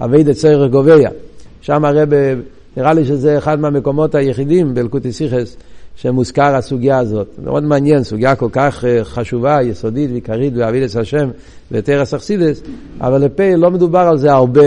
אבי 0.00 0.22
דה 0.22 0.34
צורך 0.34 0.70
גוביה. 0.70 1.10
שם 1.60 1.84
הרב, 1.84 2.08
נראה 2.76 2.92
לי 2.92 3.04
שזה 3.04 3.38
אחד 3.38 3.60
מהמקומות 3.60 4.14
היחידים 4.14 4.74
באלקוטי 4.74 5.12
סיכס, 5.12 5.56
שמוזכר 5.96 6.54
הסוגיה 6.56 6.98
הזאת. 6.98 7.28
מאוד 7.44 7.62
מעניין, 7.62 8.02
סוגיה 8.02 8.36
כל 8.36 8.48
כך 8.52 8.84
אה, 8.84 9.04
חשובה, 9.04 9.62
יסודית 9.62 10.10
ועיקרית 10.10 10.54
באבידס 10.54 10.96
השם 10.96 11.30
ותרס 11.72 12.14
אכסידס, 12.14 12.62
אבל 13.00 13.24
לפה 13.24 13.54
לא 13.56 13.70
מדובר 13.70 13.98
על 13.98 14.18
זה 14.18 14.32
הרבה 14.32 14.66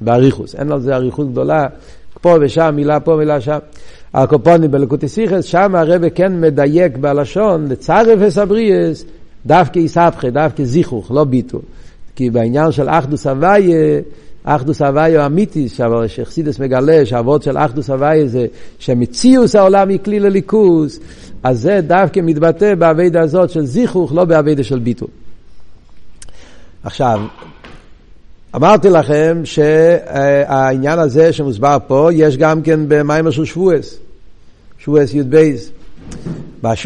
באריכוס, 0.00 0.54
אין 0.54 0.72
על 0.72 0.80
זה 0.80 0.96
אריכות 0.96 1.30
גדולה, 1.32 1.66
פה 2.20 2.36
ושם, 2.40 2.72
מילה 2.76 3.00
פה, 3.00 3.16
מילה 3.16 3.40
שם. 3.40 3.58
הקופונים 4.14 4.70
בלקוטי 4.70 5.08
סיכס, 5.08 5.44
שם 5.44 5.74
הרב 5.74 6.08
כן 6.08 6.40
מדייק 6.40 6.96
בלשון, 6.96 7.66
לצרף 7.68 8.22
אסבריאס, 8.22 9.04
דווקא 9.46 9.78
איסבכה, 9.78 10.30
דווקא 10.30 10.64
זיכוך, 10.64 11.10
לא 11.10 11.24
ביטול. 11.24 11.60
כי 12.16 12.30
בעניין 12.30 12.72
של 12.72 12.88
אחדוס 12.88 13.26
הוויה, 13.26 14.00
אחדוס 14.44 14.82
הוויה 14.82 15.26
אמיתי, 15.26 15.68
שחסידס 16.06 16.58
מגלה 16.58 17.06
שהאבות 17.06 17.42
של 17.42 17.58
אחדוס 17.58 17.90
הוויה 17.90 18.26
זה 18.26 18.46
שמציאוס 18.78 19.56
העולם 19.56 19.88
היא 19.88 19.98
כלי 20.04 20.20
לליכוס, 20.20 21.00
אז 21.42 21.60
זה 21.60 21.80
דווקא 21.86 22.20
מתבטא 22.20 22.74
באביידה 22.74 23.20
הזאת 23.20 23.50
של 23.50 23.66
זיכוך, 23.66 24.12
לא 24.14 24.24
באביידה 24.24 24.64
של 24.64 24.78
ביטול. 24.78 25.08
עכשיו, 26.82 27.20
אמרתי 28.56 28.90
לכם 28.90 29.40
שהעניין 29.44 30.98
הזה 30.98 31.32
שמוסבר 31.32 31.76
פה, 31.86 32.08
יש 32.12 32.36
גם 32.36 32.62
כן 32.62 32.80
במיימר 32.88 33.30
של 33.30 33.44
שבועס, 33.44 33.98
שבועס 34.78 35.14
י"ב. 35.14 35.54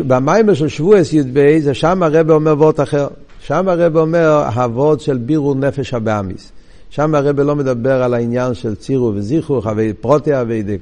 במיימר 0.07 0.55
של 0.55 0.69
שבועס 0.69 1.13
י"ב, 1.13 1.59
שם 1.73 2.03
הרב 2.03 2.31
אומר 2.31 2.53
וורט 2.59 2.81
אחר. 2.81 3.09
שם 3.47 3.69
הרב 3.69 3.97
אומר, 3.97 4.45
הוורד 4.55 5.01
של 5.01 5.19
בירור 5.19 5.55
נפש 5.55 5.95
הבאמיס. 5.95 6.53
שם 6.95 7.15
הרב 7.15 7.41
לא 7.41 7.57
מדבר 7.57 8.03
על 8.03 8.15
העניין 8.15 8.55
של 8.55 8.75
צירו 8.75 9.13
וזיכרו, 9.15 9.63
פרוטי 10.01 10.41
אביידק 10.41 10.79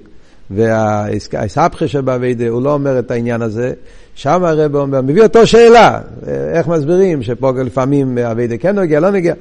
והאסבכה 0.50 1.88
שבאביידה, 1.88 2.48
הוא 2.48 2.62
לא 2.62 2.72
אומר 2.72 2.98
את 2.98 3.10
העניין 3.10 3.42
הזה. 3.42 3.72
שם 4.14 4.44
הרב 4.44 4.76
אומר, 4.76 5.00
מביא 5.00 5.22
אותו 5.22 5.46
שאלה, 5.46 6.00
איך 6.54 6.68
מסבירים 6.68 7.22
שפה 7.22 7.52
לפעמים 7.64 8.18
אביידה 8.18 8.56
כן 8.56 8.78
נוגע, 8.78 9.00
לא 9.00 9.10
נוגע. 9.10 9.34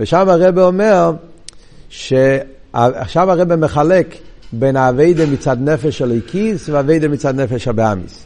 ושם 0.00 0.28
הרב 0.28 0.58
אומר, 0.58 1.12
שעכשיו 1.88 3.30
הרב 3.30 3.54
מחלק 3.54 4.14
בין 4.52 4.76
האביידה 4.76 5.26
מצד 5.26 5.56
נפש 5.60 5.98
של 5.98 6.10
איקיס 6.10 6.68
והאביידה 6.68 7.08
מצד 7.08 7.40
נפש 7.40 7.68
הבאמיס. 7.68 8.24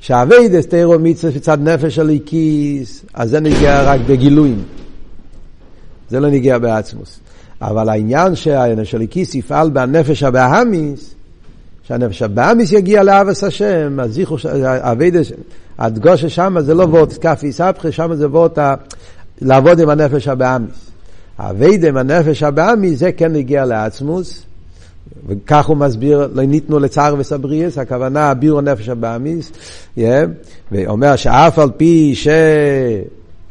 שהאביידה 0.00 0.62
סטיירו 0.62 0.98
מצד 0.98 1.58
נפש 1.60 1.94
של 1.94 2.08
איקיס, 2.08 3.04
אז 3.14 3.30
זה 3.30 3.40
נגיע 3.40 3.82
רק 3.82 4.00
בגילויים. 4.06 4.62
זה 6.12 6.20
לא 6.20 6.30
נגיע 6.30 6.58
בעצמוס. 6.58 7.20
אבל 7.62 7.88
העניין 7.88 8.34
שהנפש 8.34 8.94
הליקיס 8.94 9.34
יפעל 9.34 9.70
בנפש 9.70 10.22
הבאמיס, 10.22 11.14
שהנפש 11.82 12.22
הבאמיס 12.22 12.72
יגיע 12.72 13.02
לאבס 13.02 13.44
השם, 13.44 14.00
אז 14.00 14.12
זיכרו, 14.12 14.36
אבידש, 14.80 15.32
הדגושה 15.78 16.28
שם 16.28 16.56
זה 16.60 16.74
לא 16.74 16.82
וורט 16.82 17.26
כפי 17.26 17.52
סבכה, 17.52 17.92
שם 17.92 18.14
זה 18.14 18.28
וורט 18.28 18.58
לעבוד 19.40 19.80
עם 19.80 19.88
הנפש 19.88 20.28
הבאמיס. 20.28 20.90
אבידה 21.38 21.88
עם 21.88 21.96
הנפש 21.96 22.42
הבאמיס, 22.42 22.98
זה 22.98 23.12
כן 23.12 23.36
הגיע 23.36 23.64
לעצמוס, 23.64 24.42
וכך 25.26 25.66
הוא 25.66 25.76
מסביר, 25.76 26.28
לא 26.34 26.42
ניתנו 26.42 26.78
לצער 26.78 27.14
וסבריאס, 27.18 27.78
הכוונה 27.78 28.34
בירו 28.34 28.60
נפש 28.60 28.88
הבאמיס, 28.88 29.52
yeah, 29.98 30.00
ואומר 30.72 31.16
שאף 31.16 31.58
על 31.58 31.70
פי 31.76 32.14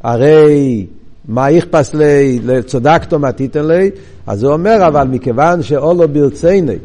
שהרי 0.03 0.85
מה 1.27 1.51
יכפס 1.51 1.93
לי, 1.93 2.39
לצדקתו 2.45 3.19
מה 3.19 3.31
תיתן 3.31 3.65
לי, 3.65 3.91
אז 4.27 4.43
הוא 4.43 4.53
אומר, 4.53 4.87
אבל 4.87 5.07
מכיוון 5.07 5.63
שאולו 5.63 6.07
ברציני, 6.07 6.75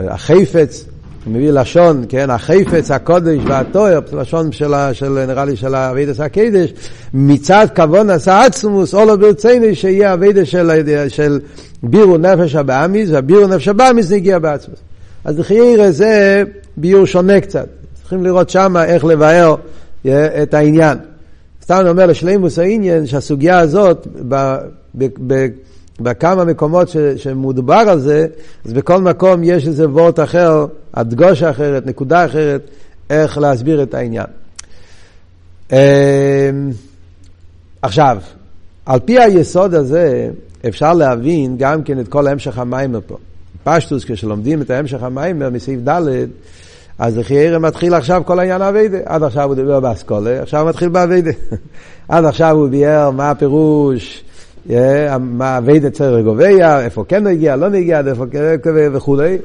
החפץ, 0.00 0.84
הוא 1.24 1.34
מביא 1.34 1.50
לשון, 1.50 2.04
כן, 2.08 2.30
החפץ, 2.30 2.90
הקודש 2.90 3.38
והתואר, 3.48 4.00
לשון 4.12 4.52
של, 4.52 4.72
של 4.92 5.24
נראה 5.26 5.44
לי 5.44 5.56
של 5.56 5.74
אבידס 5.74 6.20
הקדש, 6.20 6.72
מצד 7.14 7.66
כבון 7.74 8.10
עשה 8.10 8.44
עצמוס, 8.44 8.94
אולו 8.94 9.18
ברציני, 9.18 9.74
שיהיה 9.74 10.14
אבידס 10.14 10.48
של, 10.48 10.70
של 11.08 11.40
בירו 11.82 12.18
נפש 12.18 12.54
הבאמיס, 12.54 13.10
והבירו 13.10 13.46
נפש 13.46 13.68
הבאמיס 13.68 14.12
נגיע 14.12 14.38
בעצמוס. 14.38 14.78
אז 15.24 15.38
לחיירה 15.38 15.90
זה 15.90 16.42
ביור 16.76 17.04
שונה 17.04 17.40
קצת. 17.40 17.66
צריכים 17.94 18.24
לראות 18.24 18.50
שמה 18.50 18.84
איך 18.84 19.04
לבאר 19.04 19.54
את 20.42 20.54
העניין. 20.54 20.98
סתם 21.66 21.80
אני 21.80 21.88
אומר 21.88 22.06
לשלימוס 22.06 22.58
העניין 22.58 23.06
שהסוגיה 23.06 23.58
הזאת, 23.58 24.06
ב, 24.28 24.56
ב, 24.98 25.06
ב, 25.26 25.46
בכמה 26.00 26.44
מקומות 26.44 26.88
ש, 26.88 26.96
שמודבר 26.96 27.74
על 27.74 28.00
זה, 28.00 28.26
אז 28.64 28.72
בכל 28.72 29.00
מקום 29.00 29.44
יש 29.44 29.66
איזה 29.66 29.88
וורט 29.88 30.20
אחר, 30.20 30.66
הדגושה 30.94 31.50
אחרת, 31.50 31.86
נקודה 31.86 32.24
אחרת, 32.24 32.60
איך 33.10 33.38
להסביר 33.38 33.82
את 33.82 33.94
העניין. 33.94 34.26
עכשיו, 37.82 38.18
על 38.86 39.00
פי 39.04 39.20
היסוד 39.20 39.74
הזה 39.74 40.30
אפשר 40.68 40.92
להבין 40.92 41.56
גם 41.58 41.82
כן 41.82 42.00
את 42.00 42.08
כל 42.08 42.26
המשך 42.26 42.58
המיימר 42.58 43.00
פה. 43.06 43.16
פשטוס, 43.64 44.04
כשלומדים 44.04 44.62
את 44.62 44.70
המשך 44.70 45.02
המיימר 45.02 45.50
מסעיף 45.50 45.80
ד', 45.88 46.02
אז 46.98 47.18
לחיירם 47.18 47.62
מתחיל 47.62 47.94
עכשיו 47.94 48.22
כל 48.26 48.38
העניין 48.38 48.62
האביידה. 48.62 48.98
עד 49.04 49.22
עכשיו 49.22 49.44
הוא 49.44 49.54
דיבר 49.54 49.80
באסכולה, 49.80 50.42
עכשיו 50.42 50.60
הוא 50.60 50.68
מתחיל 50.68 50.88
באביידה. 50.88 51.30
עד 52.08 52.24
עכשיו 52.24 52.56
הוא 52.56 52.68
ביאר 52.68 53.10
מה 53.10 53.30
הפירוש, 53.30 54.24
מה 55.20 55.58
אביידה 55.58 55.90
צריך 55.90 56.24
גוביה, 56.24 56.80
איפה 56.80 57.04
כן 57.08 57.26
נגיע, 57.26 57.56
לא 57.56 57.68
נגיע, 57.68 58.00
איפה 58.06 58.24
כן 58.32 58.56
וכולי. 58.92 59.38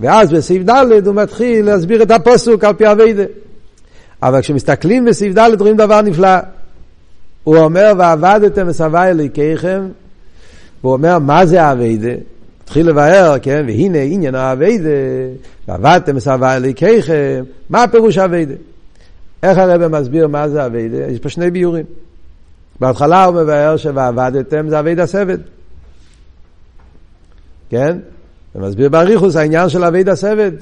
ואז 0.00 0.32
בסעיף 0.32 0.62
ד' 0.62 1.06
הוא 1.06 1.14
מתחיל 1.14 1.66
להסביר 1.66 2.02
את 2.02 2.10
הפוסוק 2.10 2.64
על 2.64 2.74
פי 2.74 2.92
אביידה. 2.92 3.24
אבל 4.22 4.40
כשמסתכלים 4.40 5.04
בסעיף 5.04 5.34
ד' 5.38 5.60
רואים 5.60 5.76
דבר 5.76 6.02
נפלא. 6.02 6.36
הוא 7.44 7.56
אומר, 7.56 7.92
ועבדתם 7.98 8.66
מסבי 8.66 8.98
אלוהיכיכם, 8.98 9.88
והוא 10.82 10.92
אומר, 10.92 11.18
מה 11.18 11.46
זה 11.46 11.62
האביידה? 11.62 12.12
התחיל 12.68 12.88
לבאר, 12.88 13.38
כן, 13.42 13.64
והנה 13.66 13.98
עניין 13.98 14.34
האביידה, 14.34 14.88
ועבדתם 15.68 16.16
מסבי 16.16 16.46
אלוהיכיכם, 16.56 17.44
מה 17.70 17.82
הפירוש 17.82 18.18
האביידה? 18.18 18.54
איך 19.42 19.58
הרב 19.58 19.86
מסביר 19.86 20.28
מה 20.28 20.48
זה 20.48 20.66
אביידה? 20.66 20.96
יש 20.96 21.18
פה 21.18 21.28
שני 21.28 21.50
ביורים. 21.50 21.84
בהתחלה 22.80 23.24
הוא 23.24 23.42
מבאר 23.42 23.76
שוועבדתם 23.76 24.68
זה 24.68 24.78
אביידה 24.80 25.06
סבד. 25.06 25.38
כן? 27.70 27.98
הוא 28.52 28.62
מסביר 28.62 28.88
באריכוס 28.88 29.36
העניין 29.36 29.68
של 29.68 29.84
אביידה 29.84 30.14
סבד. 30.14 30.52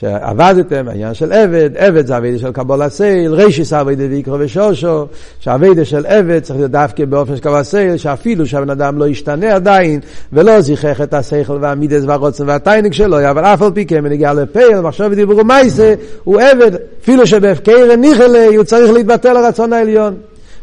שעבדתם, 0.00 0.88
העניין 0.88 1.14
של 1.14 1.32
עבד, 1.32 1.70
עבד 1.76 2.06
זה 2.06 2.16
אביידה 2.16 2.38
של 2.38 2.52
קבול 2.52 2.82
הסייל, 2.82 3.34
רישיס 3.34 3.72
אביידה 3.72 4.04
ויקרו 4.10 4.36
ושושו, 4.38 5.06
שאביידה 5.40 5.84
של 5.84 6.06
עבד 6.06 6.38
צריך 6.38 6.58
להיות 6.58 6.70
דווקא 6.70 7.04
באופן 7.04 7.36
של 7.36 7.42
קבול 7.42 7.58
הסייל, 7.58 7.96
שאפילו 7.96 8.46
שהבן 8.46 8.70
אדם 8.70 8.98
לא 8.98 9.08
ישתנה 9.08 9.54
עדיין, 9.54 10.00
ולא 10.32 10.60
זיכך 10.60 11.00
את 11.00 11.14
השכל 11.14 11.58
והמידס 11.60 12.02
והרוצן 12.06 12.48
והטיינג 12.48 12.92
שלו, 12.92 13.30
אבל 13.30 13.44
אף 13.44 13.62
על 13.62 13.70
פי 13.74 13.86
כן 13.86 14.04
בנגיע 14.04 14.32
לפייל, 14.32 14.80
מחשב 14.80 15.08
ודיבורו 15.12 15.44
מייסה, 15.44 15.94
הוא 16.24 16.40
עבד, 16.40 16.70
אפילו 17.02 17.26
שבהפקר 17.26 17.96
ניחלה, 17.96 18.46
הוא 18.56 18.64
צריך 18.64 18.92
להתבטל 18.92 19.32
לרצון 19.32 19.72
העליון. 19.72 20.14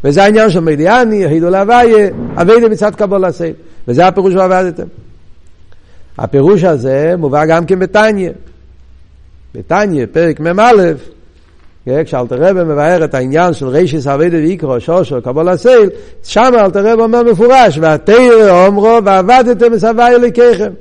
וזה 0.03 0.23
העניין 0.23 0.49
של 0.49 0.59
מדיאני, 0.59 1.25
הידו 1.25 1.49
להוויה, 1.49 2.09
אביידה 2.35 2.69
מצד 2.69 2.95
קבול 2.95 3.25
הסייל. 3.25 3.53
וזה 3.87 4.07
הפירוש 4.07 4.33
שעבדתם. 4.33 4.87
הפירוש 6.17 6.63
הזה 6.63 7.13
מובא 7.17 7.45
גם 7.45 7.65
כן 7.65 7.79
בתניא. 7.79 8.29
בתניא, 9.55 10.05
פרק 10.11 10.39
מ"א, 10.39 10.71
כשאלתר 12.05 12.35
רבי 12.39 12.63
מבאר 12.63 13.03
את 13.03 13.13
העניין 13.13 13.53
של 13.53 13.67
רישיס 13.67 14.07
אביידה 14.07 14.37
ויקרו, 14.37 14.79
שושו, 14.79 15.21
קבול 15.21 15.49
הסייל, 15.49 15.89
שם 16.23 16.51
אלתר 16.59 16.91
רבי 16.91 17.01
אומר 17.01 17.23
מפורש, 17.23 17.77
והתרא 17.81 18.65
אומרו 18.67 18.99
ועבדתם 19.05 19.71
מסבי 19.71 20.03
אלוקיכם. 20.03 20.71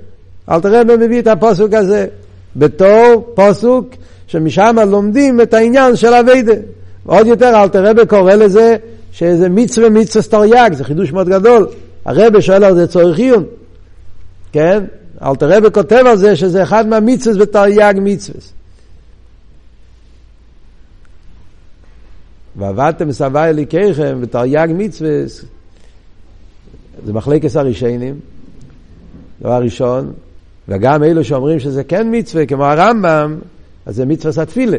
אלתר 0.50 0.80
רבי 0.80 0.96
מביא 0.96 1.18
את 1.18 1.26
הפוסוק 1.26 1.75
הזה 1.75 2.06
בתור 2.56 3.32
פוסוק 3.35 3.88
שמשם 4.26 4.76
לומדים 4.90 5.40
את 5.40 5.54
העניין 5.54 5.96
של 5.96 6.14
אביידה. 6.14 6.54
עוד 7.06 7.26
יותר 7.26 7.62
אלתר 7.62 7.87
רבי 7.87 8.06
קורא 8.06 8.35
לזה 8.35 8.76
שזה 9.12 9.49
מצווה 9.49 9.90
מצווה 9.90 10.23
סטריאק, 10.23 10.73
זה 10.73 10.85
חידוש 10.85 11.12
מאוד 11.12 11.28
גדול. 11.28 11.66
הרבי 12.04 12.42
שואל 12.42 12.64
על 12.64 12.75
זה 12.75 12.87
צורך 12.87 13.18
עיון, 13.18 13.44
כן? 14.52 14.85
אלתר 15.23 15.49
רבי 15.56 15.70
כותב 15.73 16.02
על 16.06 16.16
זה 16.16 16.37
שזה 16.37 16.62
אחד 16.62 16.88
מהמצווה 16.88 17.46
בתרי"ג 17.46 17.94
מצווה. 17.96 18.55
ועבדתם 22.56 23.12
סבי 23.12 23.38
אליקיכם 23.38 24.20
בתרי"ג 24.20 24.68
מצווה, 24.75 25.10
זה 27.04 27.12
מחלקת 27.12 27.56
הרישיינים, 27.56 28.14
דבר 29.42 29.62
ראשון, 29.62 30.12
וגם 30.69 31.02
אלו 31.02 31.25
שאומרים 31.25 31.58
שזה 31.58 31.84
כן 31.84 32.08
מצווה, 32.10 32.47
כמו 32.47 32.64
הרמב"ם, 32.64 33.38
אז 33.86 33.97
זה 33.97 34.06
מצווה 34.06 34.32
סתפילה. 34.32 34.76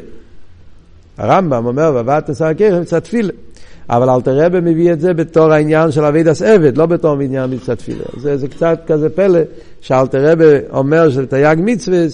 הרמב"ם 1.18 1.66
אומר, 1.66 1.92
ועבדתם 1.96 2.34
סבי 2.34 2.48
אליקיכם 2.48 2.82
מצווה 2.82 3.02
תפילה. 3.02 3.34
אבל 3.90 4.10
אלתר 4.10 4.46
רבי 4.46 4.60
מביא 4.60 4.94
את 4.94 5.00
זה 5.00 5.14
בתור 5.14 5.52
העניין 5.52 5.92
של 5.92 6.06
אבידס 6.06 6.42
עבד, 6.42 6.78
לא 6.78 6.86
בתור 6.86 7.20
עניין 7.22 7.54
מצווה 7.54 7.76
תפילה. 7.76 8.04
זה, 8.18 8.38
זה 8.38 8.48
קצת 8.48 8.80
כזה 8.88 9.10
פלא, 9.10 9.40
שאלתר 9.82 10.32
רבי 10.32 10.54
אומר 10.70 11.10
של 11.10 11.26
תייג 11.26 11.60
מצווה, 11.64 12.06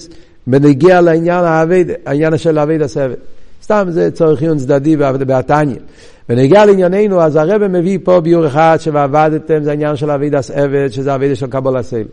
בנגיע 0.46 1.00
לעניין 1.00 1.44
העבד, 1.44 1.84
העניין 2.06 2.38
של 2.38 2.58
אבידס 2.58 2.96
עבד. 2.96 3.14
סתם 3.64 3.86
זה 3.90 4.10
צורך 4.10 4.42
עיון 4.42 4.58
צדדי 4.58 4.96
בהתניא. 4.96 5.76
ונגיע 6.28 6.64
לענייננו, 6.64 7.20
אז 7.20 7.36
הרב 7.36 7.66
מביא 7.66 7.98
פה 8.04 8.20
ביור 8.20 8.46
אחד 8.46 8.76
שעבדתם, 8.80 9.62
זה 9.62 9.70
העניין 9.70 9.96
של 9.96 10.10
אבידס 10.10 10.50
עבד, 10.50 10.88
שזה 10.88 11.14
אבידס 11.14 11.38
של 11.38 11.46
קבול 11.46 11.76
הסייל. 11.76 12.06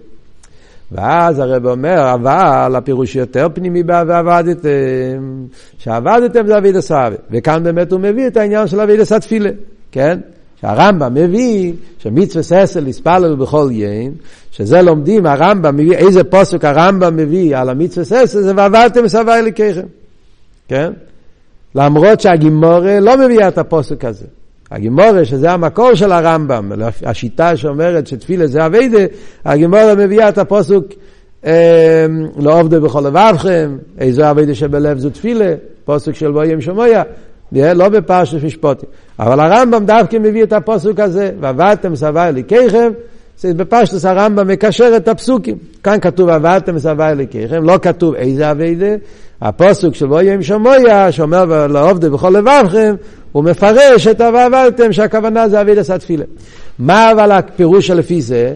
ואז 0.92 1.40
הרב 1.40 1.66
אומר, 1.66 2.14
אבל 2.14 2.76
הפירוש 2.76 3.16
יותר 3.16 3.48
פנימי 3.54 3.84
בעבדתם, 3.84 4.70
שעבדתם 5.78 6.48
זה 6.48 6.58
אבידס 6.58 6.92
עבד. 6.92 7.16
וכאן 7.32 7.64
באמת 7.64 7.92
הוא 7.92 8.00
מביא 8.00 8.28
את 8.28 8.38
העניין 8.38 8.68
של 8.68 8.80
אבידס 8.80 9.12
התפילה, 9.12 9.50
כן? 9.92 10.20
שהרמב"ם 10.62 11.14
מביא 11.14 11.74
שמצווה 12.00 12.44
ססל 12.44 12.88
יספללו 12.88 13.38
בכל 13.38 13.70
יום, 13.72 14.14
שזה 14.52 14.82
לומדים, 14.82 15.26
הרמב"ם 15.26 15.78
מביא, 15.78 15.98
איזה 15.98 16.24
פוסק 16.24 16.66
הרמב"ם 16.66 17.16
מביא 17.16 17.58
על 17.58 17.70
המצווה 17.70 18.06
ססל, 18.06 18.42
זה 18.42 18.54
ועבדתם 18.56 19.08
סבי 19.08 19.32
אליקיכם, 19.32 19.86
כן? 20.68 20.92
למרות 21.76 22.22
שהגימורה 22.22 23.00
לא 23.00 23.18
מביאה 23.18 23.48
את 23.48 23.58
הפוסק 23.58 24.06
הזה. 24.06 24.26
הגימורה, 24.72 25.26
שזה 25.26 25.52
המקור 25.52 25.96
של 25.96 26.12
הרמב"ם, 26.12 26.72
השיטה 27.04 27.58
שאומרת 27.58 28.08
שתפילה 28.08 28.48
זה 28.48 28.66
אביידה, 28.66 29.06
הגימורה 29.46 29.96
מביאה 29.96 30.30
את 30.30 30.38
הפוסק 30.38 30.82
אה, 31.46 32.06
לא 32.38 32.60
עובדו 32.60 32.82
בכל 32.82 33.02
לבבכם, 33.02 33.78
איזו 33.98 34.32
אביידה 34.32 34.56
שבלב 34.56 34.98
זו 34.98 35.10
תפילה, 35.10 35.54
פוסק 35.86 36.16
של 36.16 36.32
בואי 36.32 36.54
עם 36.54 36.62
שמויה, 36.62 37.04
לא 37.52 37.90
בפרשת 37.90 38.44
משפוטים. 38.44 38.90
אבל 39.20 39.40
הרמב"ם 39.40 39.86
דווקא 39.86 40.18
מביא 40.18 40.44
את 40.44 40.54
הפוסק 40.54 41.00
הזה, 41.00 41.32
ועבדתם 41.40 41.96
סבי 41.96 42.20
אליקיכם, 42.20 42.92
בפשטוס 43.46 44.06
הרמב"ם 44.06 44.48
מקשר 44.48 44.94
את 44.98 45.08
הפסוקים. 45.08 45.58
כאן 45.84 45.98
כתוב 46.02 46.30
עבדתם 46.30 46.80
סבי 46.80 47.04
אליקיכם, 47.04 47.64
לא 47.64 47.80
כתוב 47.82 48.16
איזה 48.16 48.52
אביידה, 48.52 48.96
הפוסוק 49.42 49.96
של 49.96 50.06
בואי 50.06 50.34
עם 50.34 50.44
שמויה, 50.44 51.12
שאומר 51.12 51.68
לעובדו 51.68 52.12
בכל 52.12 52.30
לבבכם, 52.30 52.96
הוא 53.32 53.44
מפרש 53.44 54.08
את 54.08 54.22
ועבדתם 54.22 54.94
שהכוונה 54.94 55.50
זה 55.50 55.62
אבידס 55.62 55.90
התפילה. 55.90 56.26
מה 56.80 57.12
אבל 57.12 57.32
הפירוש 57.32 57.88
שלפי 57.88 58.22
זה? 58.22 58.54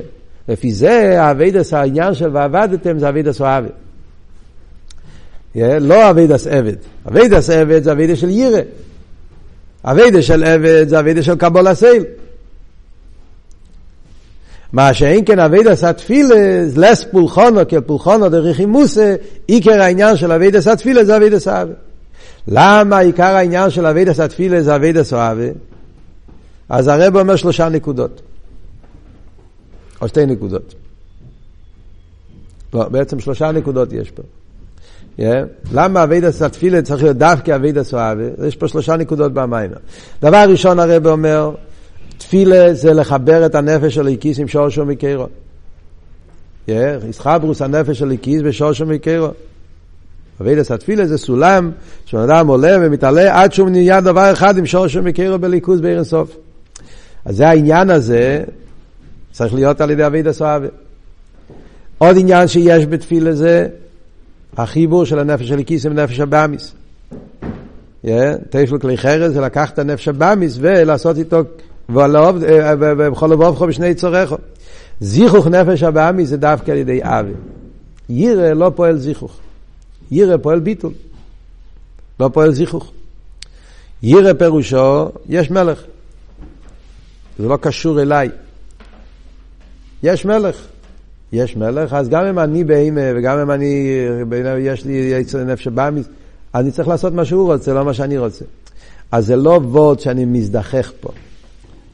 לפי 0.50 0.74
זה 0.74 1.17
אבידס 1.32 1.74
העניין 1.74 2.13
של 2.13 2.30
ועבדתם 2.34 3.00
זה 3.00 3.10
אבידס 3.10 3.41
אוהבת. 3.41 3.71
לא 5.56 6.10
אבידס 6.10 6.48
עבד. 6.48 6.76
אבידס 7.08 7.50
עבד 7.50 7.84
זה 7.84 7.91
אבידס 7.91 8.17
של 8.17 8.30
ירא. 8.30 8.60
אבידס 9.86 10.24
של 10.24 10.43
עבד 10.43 10.88
זה 10.88 11.00
אבידס 11.00 11.24
של 11.24 11.36
קבול 11.36 11.67
הסייל. 11.67 12.04
מה 14.75 14.93
שאין 14.93 15.23
כן 15.25 15.39
אבידס 15.39 15.83
התפילה, 15.83 16.35
לס 16.77 17.03
פולחונו 17.11 17.61
כפולחונו 17.67 18.29
דרכימוסה, 18.29 19.15
עיקר 19.47 19.81
העניין 19.81 20.17
של 20.17 20.31
אבידס 20.31 20.67
התפילה 20.67 21.05
זה 21.05 21.17
אבידס 21.17 21.47
אהבה. 21.47 21.73
למה 22.47 22.99
עיקר 22.99 23.23
העניין 23.35 23.69
של 23.69 23.85
אבידס 23.85 24.19
התפילה 24.19 24.61
זה 24.61 24.75
אבידס 24.75 25.13
אוהבה? 25.13 25.47
אז 26.69 26.88
הרב 26.88 27.17
אומר 27.17 27.35
שלושה 27.35 27.69
נקודות. 27.69 28.21
או 30.01 30.07
שתי 30.07 30.25
נקודות. 30.25 30.75
לא, 32.73 32.89
בעצם 32.89 33.19
שלושה 33.19 33.51
נקודות 33.51 33.93
יש 33.93 34.11
פה. 34.11 34.23
Yeah. 35.19 35.23
למה 35.73 36.03
אבידס 36.03 36.41
התפילה 36.41 36.81
צריך 36.81 37.03
להיות 37.03 37.17
דווקא 37.17 37.55
אבידס 37.55 37.93
אוהבה? 37.93 38.47
יש 38.47 38.55
פה 38.55 38.67
שלושה 38.67 38.95
נקודות 38.95 39.33
במים. 39.33 39.71
דבר 40.21 40.45
ראשון 40.49 40.79
הרב 40.79 41.07
אומר, 41.07 41.51
תפילה 42.17 42.73
זה 42.73 42.93
לחבר 42.93 43.45
את 43.45 43.56
הנפש 43.56 43.95
של 43.95 44.01
הליקיס 44.01 44.39
עם 44.39 44.47
שורשו 44.47 44.86
מקרו. 44.86 45.25
ישחברוס 46.67 47.62
הנפש 47.62 47.99
של 47.99 48.06
הליקיס 48.06 48.41
בשורשו 48.41 48.86
מקרו. 48.86 49.28
אבידס 50.41 50.71
התפילה 50.71 51.08
זה 51.08 51.17
סולם 51.17 51.71
שבן 52.06 52.21
אדם 52.21 52.47
עולה 52.47 52.78
ומתעלה 52.82 53.41
עד 53.41 53.54
שהוא 53.54 53.69
נהיה 53.69 54.01
דבר 54.01 54.32
אחד 54.32 54.58
עם 54.58 54.65
שורשו 54.65 55.01
מקרו 55.01 55.39
בליכוז 55.39 55.82
בעיר 55.82 55.95
אינסוף. 55.95 56.38
אז 57.25 57.36
זה 57.36 57.47
העניין 57.47 57.89
הזה 57.89 58.43
צריך 59.32 59.54
להיות 59.54 59.82
על 59.82 59.91
ידי 59.91 60.06
אבידס 60.06 60.41
אוהבה. 60.41 60.67
עוד 61.97 62.15
עניין 62.19 62.47
שיש 62.47 62.86
בתפילה 62.86 63.34
זה 63.34 63.67
החיבור 64.58 65.06
של 65.06 65.19
הנפש 65.19 65.47
של 65.47 65.54
הליקיס 65.54 65.86
עם 65.86 65.93
נפש 65.93 66.19
הבאמיס. 66.19 66.73
תפל 68.49 68.78
כלי 68.82 68.97
חרס 68.97 69.34
זה 69.34 69.41
לקחת 69.41 69.73
את 69.73 69.80
הנפש 69.80 70.08
הבאמיס 70.08 70.58
ולעשות 70.62 71.17
איתו 71.17 71.41
ובכל 71.89 73.28
לבובכו 73.28 73.67
בשני 73.67 73.95
צורךו. 73.95 74.38
זיכוך 75.00 75.48
נפש 75.48 75.84
הבאמי 75.84 76.26
זה 76.26 76.38
דווקא 76.38 76.71
על 76.71 76.78
ידי 76.78 77.00
אבי. 77.04 77.32
ירא 78.10 78.54
לא 78.54 78.71
פועל 78.76 78.98
זיכוך. 78.98 79.38
ירא 80.12 80.38
פועל 80.38 80.60
ביטול. 80.60 80.93
לא 82.19 82.30
פועל 82.34 82.52
זיכוך. 82.52 82.91
ירא 84.04 84.34
פירושו, 84.34 85.10
יש 85.30 85.52
מלך. 85.52 85.84
זה 87.39 87.48
לא 87.48 87.58
קשור 87.58 88.02
אליי. 88.02 88.30
יש 90.04 90.26
מלך. 90.26 90.65
יש 91.34 91.56
מלך, 91.56 91.93
אז 91.93 92.10
גם 92.10 92.26
אם 92.26 92.39
אני 92.39 92.63
בהמה 92.63 93.02
וגם 93.15 93.39
אם 93.39 93.52
אני, 93.52 93.98
יש 94.60 94.86
לי 94.86 94.93
יצר 94.93 95.43
נפש 95.43 95.67
באמיס, 95.67 96.06
אני 96.56 96.71
צריך 96.71 96.88
לעשות 96.88 97.13
מה 97.13 97.26
שהוא 97.26 97.54
רוצה, 97.54 97.74
לא 97.74 97.86
מה 97.86 97.93
שאני 97.93 98.17
רוצה. 98.17 98.45
אז 99.12 99.26
זה 99.26 99.36
לא 99.36 99.60
וורד 99.63 100.00
שאני 100.00 100.26
מזדחך 100.26 100.91
פה. 101.00 101.10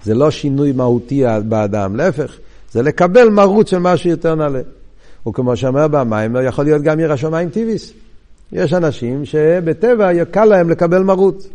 זה 0.03 0.13
לא 0.13 0.31
שינוי 0.31 0.71
מהותי 0.71 1.23
באדם, 1.45 1.95
להפך, 1.95 2.37
זה 2.71 2.81
לקבל 2.81 3.29
מרות 3.29 3.67
של 3.67 3.77
משהו 3.77 4.09
יותר 4.09 4.35
נעלה. 4.35 4.61
וכמו 5.27 5.57
שאומר 5.57 5.87
במים, 5.87 6.35
יכול 6.43 6.65
להיות 6.65 6.81
גם 6.81 6.99
ירא 6.99 7.15
שמיים 7.15 7.49
טיביס. 7.49 7.93
יש 8.51 8.73
אנשים 8.73 9.25
שבטבע 9.25 10.25
קל 10.25 10.45
להם 10.45 10.69
לקבל 10.69 11.03
מרות. 11.03 11.47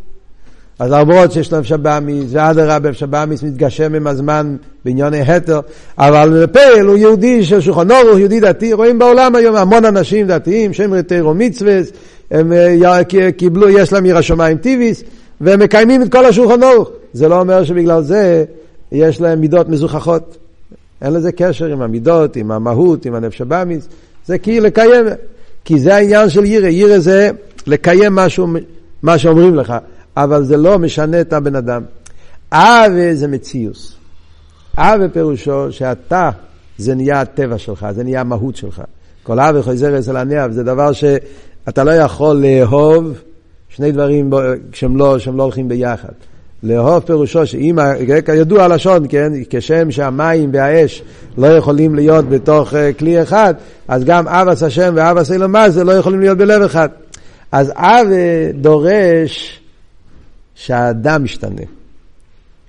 אז 0.79 0.91
למרות 0.91 1.31
שיש 1.31 1.53
להם 1.53 1.63
שבאמיס, 1.63 2.25
ואדרבה 2.29 2.93
שבאמיס 2.93 3.43
מתגשם 3.43 3.95
עם 3.95 4.07
הזמן 4.07 4.55
בענייני 4.85 5.21
התר, 5.21 5.59
אבל 5.97 6.45
פייל 6.51 6.85
הוא 6.85 6.97
יהודי 6.97 7.45
של 7.45 7.61
שולחן 7.61 7.91
אור, 7.91 8.09
הוא 8.11 8.19
יהודי 8.19 8.39
דתי, 8.39 8.73
רואים 8.73 8.99
בעולם 8.99 9.35
היום 9.35 9.55
המון 9.55 9.85
אנשים 9.85 10.27
דתיים, 10.27 10.73
שם 10.73 10.93
רטרו 10.93 11.33
מצווה, 11.33 11.79
הם 12.31 12.53
אה, 12.53 13.03
קיבלו, 13.37 13.69
יש 13.69 13.93
להם 13.93 14.05
ירא 14.05 14.21
שמיים 14.21 14.57
טיביס, 14.57 15.03
והם 15.41 15.59
מקיימים 15.59 16.01
את 16.01 16.11
כל 16.11 16.25
השולחן 16.25 16.63
אור. 16.63 16.91
זה 17.17 17.27
לא 17.27 17.39
אומר 17.39 17.63
שבגלל 17.63 18.01
זה 18.01 18.45
יש 18.91 19.21
להם 19.21 19.41
מידות 19.41 19.69
מזוכחות. 19.69 20.37
אין 21.01 21.13
לזה 21.13 21.31
קשר 21.31 21.65
עם 21.65 21.81
המידות, 21.81 22.35
עם 22.35 22.51
המהות, 22.51 23.05
עם 23.05 23.15
הנפש 23.15 23.41
הבאמיס, 23.41 23.87
זה 24.25 24.37
כאילו 24.37 24.65
לקיים, 24.65 25.05
כי 25.65 25.79
זה 25.79 25.95
העניין 25.95 26.29
של 26.29 26.45
ירא, 26.45 26.67
ירא 26.67 26.99
זה 26.99 27.29
לקיים 27.67 28.15
משהו, 28.15 28.47
מה 29.03 29.17
שאומרים 29.17 29.55
לך. 29.55 29.73
אבל 30.17 30.43
זה 30.43 30.57
לא 30.57 30.79
משנה 30.79 31.21
את 31.21 31.33
הבן 31.33 31.55
אדם. 31.55 31.83
אהבה 32.53 33.15
זה 33.15 33.27
מציוס. 33.27 33.95
אהבה 34.79 35.09
פירושו 35.09 35.71
שאתה, 35.71 36.29
זה 36.77 36.95
נהיה 36.95 37.21
הטבע 37.21 37.57
שלך, 37.57 37.87
זה 37.91 38.03
נהיה 38.03 38.21
המהות 38.21 38.55
שלך. 38.55 38.81
כל 39.23 39.39
אהבה 39.39 39.61
חוזר 39.61 39.99
אצל 39.99 40.17
הנאב, 40.17 40.51
זה 40.51 40.63
דבר 40.63 40.91
שאתה 40.91 41.83
לא 41.83 41.91
יכול 41.91 42.45
לאהוב 42.45 43.21
שני 43.69 43.91
דברים 43.91 44.29
שהם 44.73 44.97
לא, 44.97 45.19
שהם 45.19 45.37
לא 45.37 45.43
הולכים 45.43 45.67
ביחד. 45.67 46.13
לאהוב 46.63 47.03
פירושו 47.03 47.45
שאם, 47.45 47.77
כידוע 48.25 48.63
הלשון, 48.63 49.05
כן, 49.09 49.31
כשם 49.49 49.91
שהמים 49.91 50.49
והאש 50.53 51.03
לא 51.37 51.47
יכולים 51.47 51.95
להיות 51.95 52.29
בתוך 52.29 52.73
אה, 52.73 52.93
כלי 52.93 53.23
אחד, 53.23 53.53
אז 53.87 54.03
גם 54.03 54.27
אבס 54.27 54.63
השם 54.63 54.93
ואבס 54.95 55.27
זה 55.69 55.83
לא 55.83 55.91
יכולים 55.91 56.19
להיות 56.19 56.37
בלב 56.37 56.61
אחד. 56.61 56.89
אז 57.51 57.71
אבה 57.75 58.51
דורש 58.53 59.59
שהאדם 60.55 61.23
משתנה. 61.23 61.61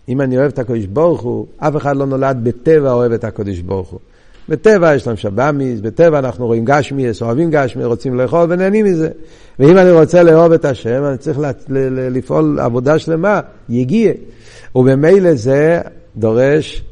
אם 0.09 0.21
אני 0.21 0.39
אוהב 0.39 0.49
את 0.49 0.59
הקדוש 0.59 0.87
ברוך 0.87 1.21
הוא, 1.21 1.47
אף 1.59 1.77
אחד 1.77 1.97
לא 1.97 2.07
נולד 2.07 2.39
בטבע 2.43 2.93
אוהב 2.93 3.13
את 3.13 3.25
הקדוש 3.25 3.61
ברוך 3.61 3.89
הוא. 3.89 4.01
בטבע 4.49 4.95
יש 4.95 5.07
להם 5.07 5.17
שבאמיס, 5.17 5.81
בטבע 5.81 6.19
אנחנו 6.19 6.47
רואים 6.47 6.65
גשמיאס, 6.65 7.23
אוהבים 7.23 7.51
גשמיאס, 7.51 7.87
רוצים 7.87 8.15
לאכול 8.15 8.47
ונהנים 8.53 8.87
מזה. 8.87 9.09
ואם 9.59 9.79
אני 9.79 9.91
רוצה 9.91 10.23
לאהוב 10.23 10.53
את 10.53 10.65
השם, 10.65 11.05
אני 11.05 11.19
צריך 11.19 11.39
לפעול 12.11 12.61
עבודה 12.61 12.99
שלמה, 12.99 13.41
יגיע. 13.69 14.13
וממילא 14.75 15.35
זה 15.35 15.81
דורש, 16.17 16.85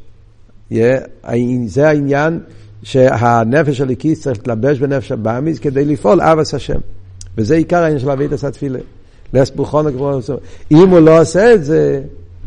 זה 1.66 1.88
העניין 1.88 2.40
שהנפש 2.82 3.80
הליקיס 3.80 4.22
צריך 4.22 4.38
להתלבש 4.38 4.78
בנפש 4.78 5.12
הבאמיס 5.12 5.58
כדי 5.58 5.84
לפעול 5.84 6.20
אבס 6.20 6.54
השם. 6.54 6.78
וזה 7.38 7.54
עיקר 7.54 7.82
העניין 7.82 7.98
של 7.98 8.10
אביתס 8.10 8.44
התפילה. 8.44 8.78
לספוכון 9.34 9.86
אם 10.70 10.88
הוא 10.88 10.98
לא 10.98 11.20
עושה 11.20 11.54
את 11.54 11.64
זה, 11.64 12.00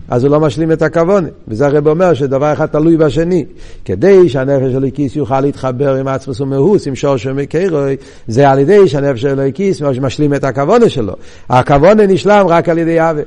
אז 0.10 0.24
הוא 0.24 0.32
לא 0.32 0.40
משלים 0.40 0.72
את 0.72 0.82
הכוון. 0.82 1.28
וזה 1.48 1.68
הרב 1.68 1.88
אומר 1.88 2.14
שדבר 2.14 2.54
אחד 2.54 2.66
תלוי 2.66 2.98
בשני. 2.98 3.46
כדי 3.86 4.30
שהנפש 4.30 4.72
של 4.72 4.78
הליקיס 4.78 5.16
יוכל 5.16 5.42
להתחבר 5.42 5.96
עם 5.96 6.08
עצמוס 6.08 6.42
ומאוס, 6.42 6.88
עם 6.88 6.96
שור 6.96 7.18
של 7.18 7.34
מקרוי, 7.34 7.98
זה 8.28 8.50
על 8.50 8.60
ידי 8.60 8.88
שהנפש 8.88 9.22
של 9.22 9.40
הליקיס 9.40 9.82
משלים 9.82 10.34
את 10.34 10.44
הכוון 10.44 10.90
שלו. 10.90 11.14
הכוון 11.50 12.00
נשלם 12.00 12.46
רק 12.48 12.70
על 12.70 12.78
ידי 12.78 13.00
עוול. 13.00 13.24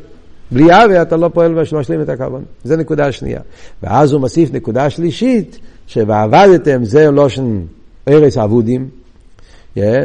בלי 0.50 0.72
עוול 0.72 0.96
אתה 0.96 1.16
לא 1.16 1.30
פועל 1.34 1.58
ומשלים 1.58 2.00
את 2.00 2.08
הכוון. 2.08 2.42
זה 2.64 2.76
נקודה 2.76 3.12
שנייה. 3.12 3.40
ואז 3.82 4.12
הוא 4.12 4.20
מוסיף 4.20 4.52
נקודה 4.52 4.90
שלישית, 4.90 5.58
שעבדתם 5.86 6.84
זה 6.84 7.10
לושן 7.10 7.60
ארץ 8.08 8.36
אבודים. 8.36 9.01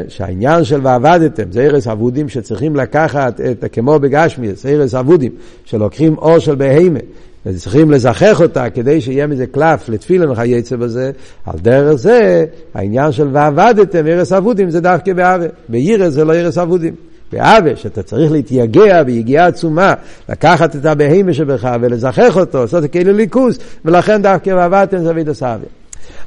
שהעניין 0.08 0.64
של 0.64 0.80
ועבדתם 0.84 1.52
זה 1.52 1.62
ארץ 1.62 1.88
אבודים 1.88 2.30
שצריכים 2.30 2.76
לקחת 2.76 3.42
את, 3.42 3.66
כמו 3.72 4.00
בגשמיאס, 4.00 4.66
ארץ 4.66 4.96
אבודים, 4.96 5.32
שלוקחים 5.66 6.18
אור 6.18 6.40
של 6.40 6.56
בהמה, 6.56 7.00
וצריכים 7.46 7.92
לזכח 7.92 8.42
אותה 8.42 8.70
כדי 8.70 9.02
שיהיה 9.02 9.28
מזה 9.28 9.48
קלף 9.48 9.90
לתפילין 9.90 10.30
וכייצא 10.30 10.76
בזה, 10.76 11.12
על 11.46 11.56
דרך 11.62 11.96
זה 11.96 12.46
העניין 12.74 13.12
של 13.12 13.28
ועבדתם 13.32 14.08
ארץ 14.08 14.32
אבודים 14.32 14.70
זה 14.70 14.82
דווקא 14.82 15.14
בעוה, 15.14 15.48
בעירס 15.70 16.14
זה 16.14 16.26
לא 16.26 16.34
ארץ 16.34 16.58
אבודים. 16.58 16.94
בעוה, 17.32 17.76
שאתה 17.76 18.04
צריך 18.04 18.32
להתייגע 18.32 19.04
ביגיעה 19.04 19.48
עצומה, 19.48 19.94
לקחת 20.30 20.76
את 20.76 20.86
הבהמה 20.86 21.34
שבך 21.34 21.78
ולזכח 21.82 22.38
אותו, 22.38 22.62
לעשות 22.62 22.84
כאילו 22.92 23.14
ליכוס, 23.14 23.58
ולכן 23.86 24.22
דווקא 24.22 24.50
ועבדתם 24.50 24.98
זה 24.98 25.10
אבידס 25.10 25.44
עוה. 25.44 25.58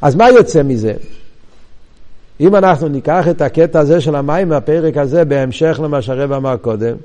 אז 0.03 0.14
מה 0.14 0.31
יוצא 0.31 0.62
מזה? 0.62 0.92
אם 2.40 2.57
אנחנו 2.57 2.88
ניקח 2.88 3.29
את 3.29 3.40
הקטע 3.40 3.81
הזה 3.81 4.00
של 4.00 4.14
המים 4.14 4.48
מהפרק 4.48 4.96
הזה 4.96 5.24
בהמשך 5.24 5.81
למה 5.83 6.03
שהרב 6.03 6.33
אמר 6.33 6.57
קודם, 6.57 6.96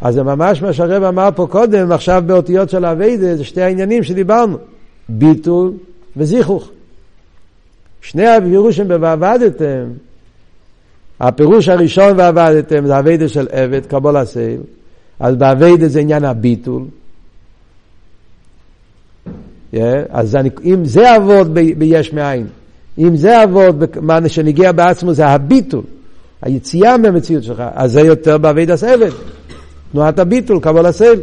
אז 0.00 0.14
זה 0.14 0.22
ממש 0.22 0.62
מה 0.62 0.72
שהרב 0.72 1.02
אמר 1.02 1.28
פה 1.34 1.46
קודם, 1.50 1.92
עכשיו 1.92 2.22
באותיות 2.26 2.70
של 2.70 2.84
אביידה, 2.84 3.36
זה 3.36 3.44
שתי 3.44 3.62
העניינים 3.62 4.02
שדיברנו, 4.02 4.58
ביטול 5.08 5.72
וזיכוך. 6.16 6.70
שני 8.00 8.26
הפירושים 8.26 8.88
ב"ועבדתם", 8.88 9.84
הפירוש 11.20 11.68
הראשון 11.68 12.18
"ועבדתם" 12.18 12.86
זה 12.86 12.98
אביידה 12.98 13.28
של 13.28 13.48
עבד, 13.50 13.86
קבול 13.86 14.16
הסייל, 14.16 14.60
אז 15.20 15.36
באביידה 15.36 15.88
זה 15.88 16.00
עניין 16.00 16.24
הביטול. 16.24 16.82
Yeah, 19.74 19.78
אז 20.10 20.36
אני, 20.36 20.50
אם 20.64 20.84
זה 20.84 21.14
עבוד 21.14 21.54
ביש 21.54 22.12
מאין, 22.12 22.46
אם 22.98 23.16
זה 23.16 23.44
אבות, 23.44 23.74
מה 24.00 24.28
שנגיע 24.28 24.72
בעצמו 24.72 25.14
זה 25.14 25.26
הביטול, 25.26 25.82
היציאה 26.42 26.96
מהמציאות 26.96 27.44
שלך, 27.44 27.62
אז 27.74 27.92
זה 27.92 28.00
יותר 28.00 28.38
בעביד 28.38 28.70
הסבד, 28.70 29.10
תנועת 29.92 30.18
הביטול, 30.18 30.60
קבול 30.60 30.86
הסל. 30.86 31.20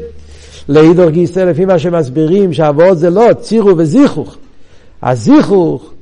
להידור 0.69 1.09
גיסא, 1.09 1.39
לפי 1.39 1.65
מה 1.65 1.79
שמסבירים, 1.79 2.53
שאבות 2.53 2.97
זה 2.97 3.09
לא 3.09 3.33
צירו 3.41 3.77
וזיכוך. 3.77 4.37
הזיכוך, 5.03 5.93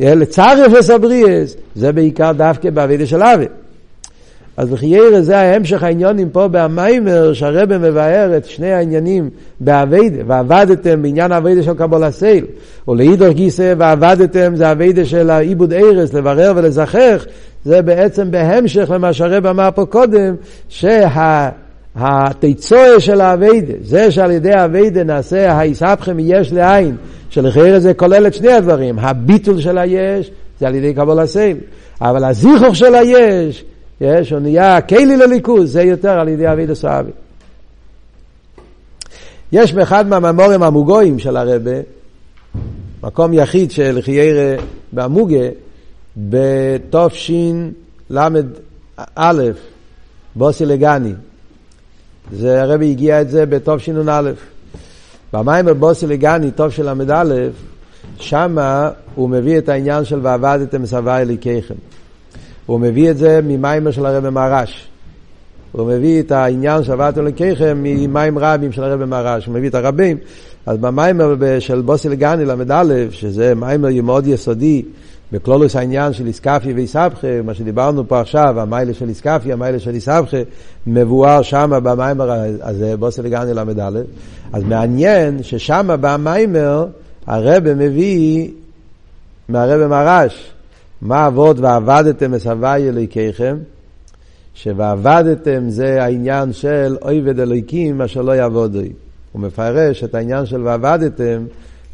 לצרף 0.00 0.72
וסבריאס, 0.78 1.56
זה 1.74 1.92
בעיקר 1.92 2.32
דווקא 2.32 2.70
בעבידה 2.70 3.06
של 3.06 3.22
אבי. 3.22 3.44
אז 4.60 4.70
בחיירה 4.70 5.20
זה 5.20 5.38
ההמשך 5.38 5.82
העניונים 5.82 6.30
פה 6.30 6.48
במיימר, 6.50 7.32
שהרבא 7.32 7.78
מבאר 7.78 8.36
את 8.36 8.44
שני 8.44 8.72
העניינים 8.72 9.30
באביידה, 9.60 10.22
ועבדתם 10.26 11.02
בעניין 11.02 11.32
האביידה 11.32 11.62
של 11.62 11.74
קבול 11.74 12.04
הסייל, 12.04 12.44
או 12.88 12.94
לאידור 12.94 13.28
גיסא 13.28 13.74
ועבדתם 13.78 14.56
זה 14.56 14.68
האביידה 14.68 15.04
של 15.04 15.30
העיבוד 15.30 15.72
ארס, 15.72 16.14
לברר 16.14 16.52
ולזכך, 16.56 17.26
זה 17.64 17.82
בעצם 17.82 18.30
בהמשך 18.30 18.90
למה 18.90 19.12
שהרבא 19.12 19.50
אמר 19.50 19.68
פה 19.74 19.86
קודם, 19.86 20.34
שה... 20.68 21.48
התיצואה 21.96 23.00
של 23.00 23.20
האביידה, 23.20 23.72
זה 23.82 24.10
שעל 24.10 24.30
ידי 24.30 24.52
האביידה 24.52 25.04
נעשה 25.04 25.58
היסבכם 25.58 26.16
יש 26.18 26.52
לעין, 26.52 26.96
שלחייר 27.30 27.78
זה 27.78 27.94
כולל 27.94 28.26
את 28.26 28.34
שני 28.34 28.52
הדברים, 28.52 28.98
הביטול 28.98 29.60
של 29.60 29.78
היש 29.78 30.30
זה 30.60 30.66
על 30.66 30.74
ידי 30.74 30.94
קבול 30.94 31.18
הסייל, 31.18 31.56
אבל 32.00 32.24
הזיכוך 32.24 32.76
של 32.76 32.94
היש 32.94 33.64
יש, 34.00 34.32
הוא 34.32 34.40
נהיה 34.40 34.80
כלי 34.80 35.16
לליכוז, 35.16 35.72
זה 35.72 35.82
יותר 35.82 36.20
על 36.20 36.28
ידי 36.28 36.52
אבידו 36.52 36.74
סאבי. 36.74 37.10
יש 39.52 39.72
באחד 39.72 40.06
מהממורים 40.06 40.62
המוגויים 40.62 41.18
של 41.18 41.36
הרבה, 41.36 41.70
מקום 43.02 43.32
יחיד 43.32 43.70
של 43.70 43.98
חיירה 44.02 44.56
בעמוגה, 44.92 45.48
בתשל"א, 46.16 47.70
בוסי 50.34 50.66
לגני. 50.66 51.12
זה 52.32 52.62
הרבי 52.62 52.90
הגיע 52.90 53.20
את 53.20 53.30
זה 53.30 53.46
בתשנ"א. 53.46 54.30
במים 55.32 55.66
בבוסי 55.66 56.06
לגני, 56.06 56.50
תשל"א, 56.56 57.24
שמה 58.18 58.90
הוא 59.14 59.30
מביא 59.30 59.58
את 59.58 59.68
העניין 59.68 60.04
של 60.04 60.20
ועבדתם 60.22 60.86
סבי 60.86 61.10
אליקיכם. 61.10 61.74
הוא 62.70 62.80
מביא 62.80 63.10
את 63.10 63.16
זה 63.16 63.40
ממיימר 63.44 63.90
של 63.90 64.06
הרב 64.06 64.28
מרש. 64.28 64.88
הוא 65.72 65.86
מביא 65.86 66.20
את 66.20 66.32
העניין 66.32 66.84
של 66.84 66.92
עבדתם 66.92 67.20
אלוקיכם 67.20 67.78
ממים 67.82 68.38
רבים 68.38 68.72
של 68.72 68.84
הרב 68.84 69.04
מרש. 69.04 69.46
הוא 69.46 69.54
מביא 69.54 69.68
את 69.68 69.74
הרבים. 69.74 70.16
אז 70.66 70.78
במיימר 70.78 71.34
של 71.58 71.80
בוסי 71.80 72.08
לגני 72.08 72.44
ל"א, 72.44 72.84
שזה 73.10 73.54
מיימר 73.54 73.88
מאוד 74.02 74.26
יסודי, 74.26 74.82
בכלולוס 75.32 75.76
העניין 75.76 76.12
של 76.12 76.26
איסקפיה 76.26 76.74
ואיסבכה, 76.74 77.42
מה 77.44 77.54
שדיברנו 77.54 78.08
פה 78.08 78.20
עכשיו, 78.20 78.60
המיילה 78.60 78.94
של 78.94 79.08
איסקפיה, 79.08 79.54
המיילה 79.54 79.78
של 79.78 79.94
איסבכה, 79.94 80.36
מבואר 80.86 81.42
שמה 81.42 81.80
במיימר 81.80 82.30
הזה, 82.62 82.96
בוסר 82.96 83.22
לגני 83.22 83.54
ל"א. 83.54 83.90
אז 84.52 84.62
מעניין 84.64 85.42
ששמה 85.42 85.96
במיימר 85.96 86.86
הרבה 87.26 87.74
מביא 87.74 88.50
מהרבה 89.48 89.88
מרש, 89.88 90.52
מה 91.02 91.26
אבות 91.26 91.58
ועבדתם 91.58 92.30
מסבי 92.30 92.88
אלוהיכיכם, 92.88 93.56
שוועבדתם 94.54 95.70
זה 95.70 96.02
העניין 96.02 96.52
של 96.52 96.96
אויבד 97.02 97.40
אלוהיקים 97.40 98.02
אשר 98.02 98.22
לא 98.22 98.32
יעבודוי. 98.32 98.92
הוא 99.32 99.42
מפרש 99.42 100.04
את 100.04 100.14
העניין 100.14 100.46
של 100.46 100.62
ועבדתם 100.62 101.44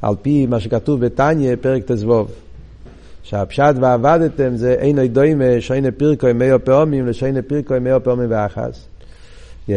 על 0.03 0.15
פי 0.23 0.47
מה 0.47 0.61
שכתוב 0.61 1.01
בתניא, 1.01 1.57
פרק 1.61 1.83
ט"ו. 1.85 2.27
שהפשט 3.23 3.75
ועבדתם 3.81 4.57
זה 4.57 4.73
אין 4.73 5.07
דוימה 5.07 5.45
שיינה 5.61 5.91
פירקו 5.91 6.27
עם 6.27 6.39
מאו 6.39 6.65
פעמים 6.65 7.07
לשיינה 7.07 7.43
פירקו 7.43 7.75
עם 7.75 7.85
מאו 7.85 8.03
פעמים 8.03 8.27
ואחס. 8.31 8.87
Yeah, 9.69 9.73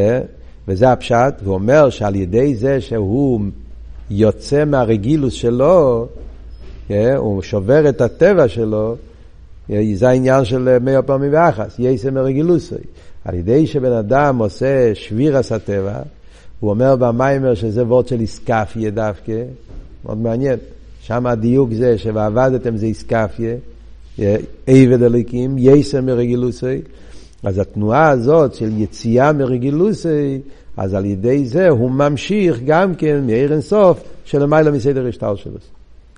וזה 0.67 0.91
הפשט, 0.91 1.33
והוא 1.43 1.53
אומר 1.53 1.89
שעל 1.89 2.15
ידי 2.15 2.55
זה 2.55 2.81
שהוא 2.81 3.41
יוצא 4.09 4.65
מהרגילוס 4.65 5.33
שלו, 5.33 6.07
yeah, 6.89 6.93
הוא 7.17 7.41
שובר 7.41 7.89
את 7.89 8.01
הטבע 8.01 8.47
שלו, 8.47 8.95
זה 9.93 10.09
העניין 10.09 10.45
של 10.45 10.77
מאו 10.79 11.05
פעמים 11.05 11.29
ואחס, 11.33 11.75
יסם 11.79 12.13
מרגילוסי. 12.13 12.75
על 13.25 13.35
ידי 13.35 13.67
שבן 13.67 13.91
אדם 13.91 14.37
עושה 14.37 14.95
שבירס 14.95 15.51
הטבע, 15.51 15.99
הוא 16.59 16.69
אומר 16.69 16.95
במיימר 16.95 17.55
שזה 17.55 17.83
וורד 17.83 18.07
של 18.07 18.19
איסקפיה 18.19 18.89
דווקא, 18.89 19.43
מאוד 20.05 20.17
מעניין. 20.17 20.59
שם 21.01 21.25
הדיוק 21.25 21.73
זה 21.73 21.97
שוועבדתם 21.97 22.77
זה 22.77 22.85
איסקפיה, 22.85 23.55
עבד 24.67 25.03
הליקים, 25.03 25.55
יסר 25.57 26.01
מרגילוסי. 26.01 26.81
אז 27.43 27.57
התנועה 27.57 28.09
הזאת 28.09 28.53
של 28.53 28.69
יציאה 28.77 29.33
מרגילוסי, 29.33 30.39
אז 30.77 30.93
על 30.93 31.05
ידי 31.05 31.45
זה 31.45 31.69
הוא 31.69 31.91
ממשיך 31.91 32.59
גם 32.65 32.95
כן 32.95 33.23
מאיר 33.25 33.53
אינסוף 33.53 34.03
שלמעלה 34.25 34.71
מסדר 34.71 35.07
השטר 35.07 35.35
שלו. 35.35 35.53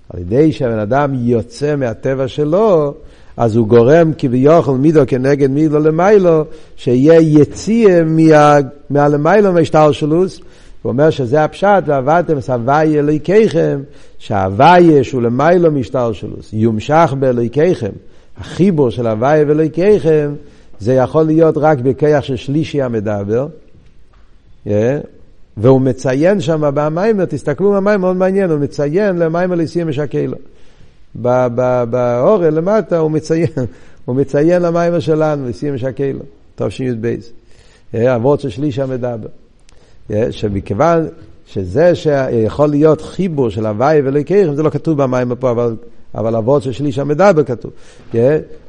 על 0.10 0.20
ידי 0.20 0.52
שהבן 0.52 0.80
אדם 0.80 1.14
יוצא 1.14 1.76
מהטבע 1.76 2.28
שלו, 2.28 2.94
אז 3.38 3.56
הוא 3.56 3.68
גורם 3.68 4.12
כביכול 4.18 4.78
מידו 4.78 5.02
כנגד 5.08 5.50
מידו 5.50 5.80
למיילו, 5.80 6.46
שיהיה 6.76 7.20
יציאה 7.22 8.04
מה, 8.04 8.58
מהלמיילו 8.90 9.54
מהשטר 9.54 9.92
שלוס, 9.92 10.40
הוא 10.82 10.92
אומר 10.92 11.10
שזה 11.10 11.44
הפשט, 11.44 11.84
ועבדתם 11.86 12.38
הוויה 12.48 13.00
אלוהיכיכם, 13.00 13.80
שההוויה 14.18 15.04
שהוא 15.04 15.22
למיילו 15.22 15.72
משטר 15.72 16.14
שלוס, 16.14 16.54
יומשך 16.54 17.14
באלוהיכיכם. 17.20 17.92
החיבור 18.38 18.90
של 18.90 19.08
הוויה 19.08 19.44
ואלוהיכיכם, 19.48 20.34
זה 20.80 20.94
יכול 20.94 21.24
להיות 21.24 21.58
רק 21.58 21.80
בכיח 21.80 22.24
של 22.24 22.36
שלישי 22.36 22.82
המדבר. 22.82 23.48
Yeah. 24.68 24.70
והוא 25.58 25.82
מציין 25.82 26.42
שם 26.42 26.62
במיימר, 26.74 27.26
תסתכלו 27.26 27.72
במיימר, 27.72 27.98
מאוד 27.98 28.16
מעניין, 28.16 28.50
הוא 28.50 28.60
מציין 28.60 29.16
למיימר 29.16 29.56
ליסים 29.56 29.88
משקלו. 29.88 30.38
באורל 31.16 32.50
למטה 32.50 32.98
הוא 32.98 33.12
מציין, 33.12 33.48
הוא 34.06 34.16
מציין 34.16 34.62
למיימר 34.62 35.00
שלנו, 35.00 35.46
ליסים 35.46 35.76
משקלו, 35.76 36.20
טוב 36.56 36.70
שי"ב. 36.70 37.16
אבות 37.98 38.40
של 38.40 38.50
שלישי 38.50 38.82
המדבר. 38.82 39.28
שמכיוון 40.32 41.08
שזה 41.46 41.96
שיכול 41.96 42.70
להיות 42.70 43.02
חיבור 43.02 43.50
של 43.50 43.66
הוואי 43.66 44.02
ולקרם, 44.02 44.56
זה 44.56 44.64
לא 44.64 44.70
כתוב 44.70 45.04
במים 45.04 45.36
פה, 45.36 45.52
אבל, 45.52 45.76
אבל 46.16 46.36
אבות 46.36 46.64
של 46.64 46.72
שליש 46.72 47.00
המדבר 47.00 47.44
כתוב. 47.44 47.72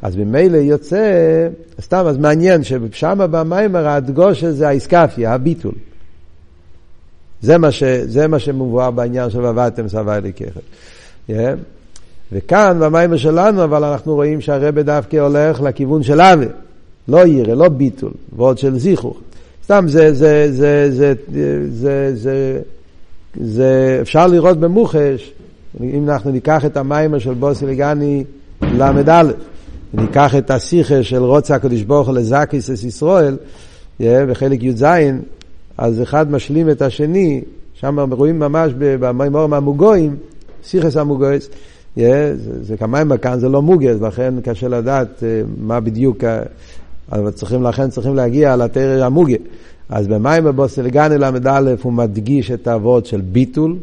אז 0.03 0.17
ממילא 0.17 0.57
יוצא, 0.57 1.49
סתם, 1.81 2.05
אז 2.07 2.19
מעניין 2.19 2.65
ששם 2.65 3.19
במיימר 3.31 3.89
הדגוש 3.89 4.45
זה 4.45 4.69
האיסקפיה, 4.69 5.35
הביטול. 5.35 5.75
זה 7.43 7.59
מה, 7.59 7.71
ש, 7.71 7.83
זה 7.85 8.29
מה 8.29 8.39
שמובא 8.39 8.91
בעניין 8.91 9.31
של 9.31 9.41
ועבדתם 9.41 9.89
סבי 9.89 10.19
לקרם. 10.23 11.59
וכאן 12.33 12.79
במיימר 12.81 13.16
שלנו, 13.16 13.64
אבל 13.64 13.85
אנחנו 13.85 14.14
רואים 14.14 14.40
שהרבה 14.40 14.83
דווקא 14.83 15.16
הולך 15.16 15.61
לכיוון 15.61 16.03
של 16.03 16.21
אבי. 16.21 16.47
לא 17.09 17.27
ירא, 17.27 17.55
לא 17.55 17.68
ביטול, 17.68 18.11
ועוד 18.37 18.59
של 18.59 18.79
זיכוך. 18.79 19.16
סתם 19.64 19.85
זה, 19.88 20.14
זה, 20.14 20.53
זה, 20.53 20.90
זה, 20.90 21.14
זה, 21.73 22.12
זה, 22.14 22.61
זה, 23.40 23.99
אפשר 24.03 24.27
לראות 24.27 24.61
במוחש, 24.61 25.33
אם 25.81 26.11
אנחנו 26.11 26.31
ניקח 26.31 26.64
את 26.64 26.77
המיימר 26.77 27.18
של 27.18 27.35
בוסי 27.35 27.66
לגני 27.66 28.25
ל"א, 28.62 29.23
ניקח 29.95 30.37
את 30.37 30.51
השיחה 30.51 31.03
של 31.03 31.23
רוצה 31.23 31.55
הקדוש 31.55 31.83
ברוך 31.83 32.09
הוא 32.09 32.14
לזקיס 32.14 32.71
אס 32.71 32.85
ישראל, 32.85 33.37
בחלק 34.01 34.62
י"ז, 34.62 34.85
אז 35.79 36.03
אחד 36.03 36.31
משלים 36.31 36.71
את 36.71 36.83
השני, 36.83 37.42
שם 37.75 38.12
רואים 38.12 38.38
ממש 38.38 38.73
במימור 38.79 39.47
מהמוגויים, 39.47 40.16
סיכס 40.64 40.97
המוגויס, 40.97 41.49
זה, 41.97 42.35
זה 42.63 42.77
כמיימר 42.77 43.19
כאן 43.19 43.39
זה 43.39 43.49
לא 43.49 43.63
מוגס, 43.63 44.01
לכן 44.01 44.35
קשה 44.45 44.69
לדעת 44.69 45.23
אה, 45.23 45.43
מה 45.59 45.81
בדיוק 45.81 46.25
אבל 47.13 47.31
צריכים, 47.31 47.63
לכן 47.63 47.91
צריכים 47.91 48.15
להגיע 48.15 48.57
לתרא 48.57 49.05
המוגה. 49.05 49.37
אז 49.89 50.09
במים 50.09 50.45
בבוסלגני 50.45 51.19
ל"א 51.19 51.75
הוא 51.83 51.93
מדגיש 51.93 52.51
את 52.51 52.67
האבות 52.67 53.07
של 53.07 53.21
ביטול, 53.21 53.77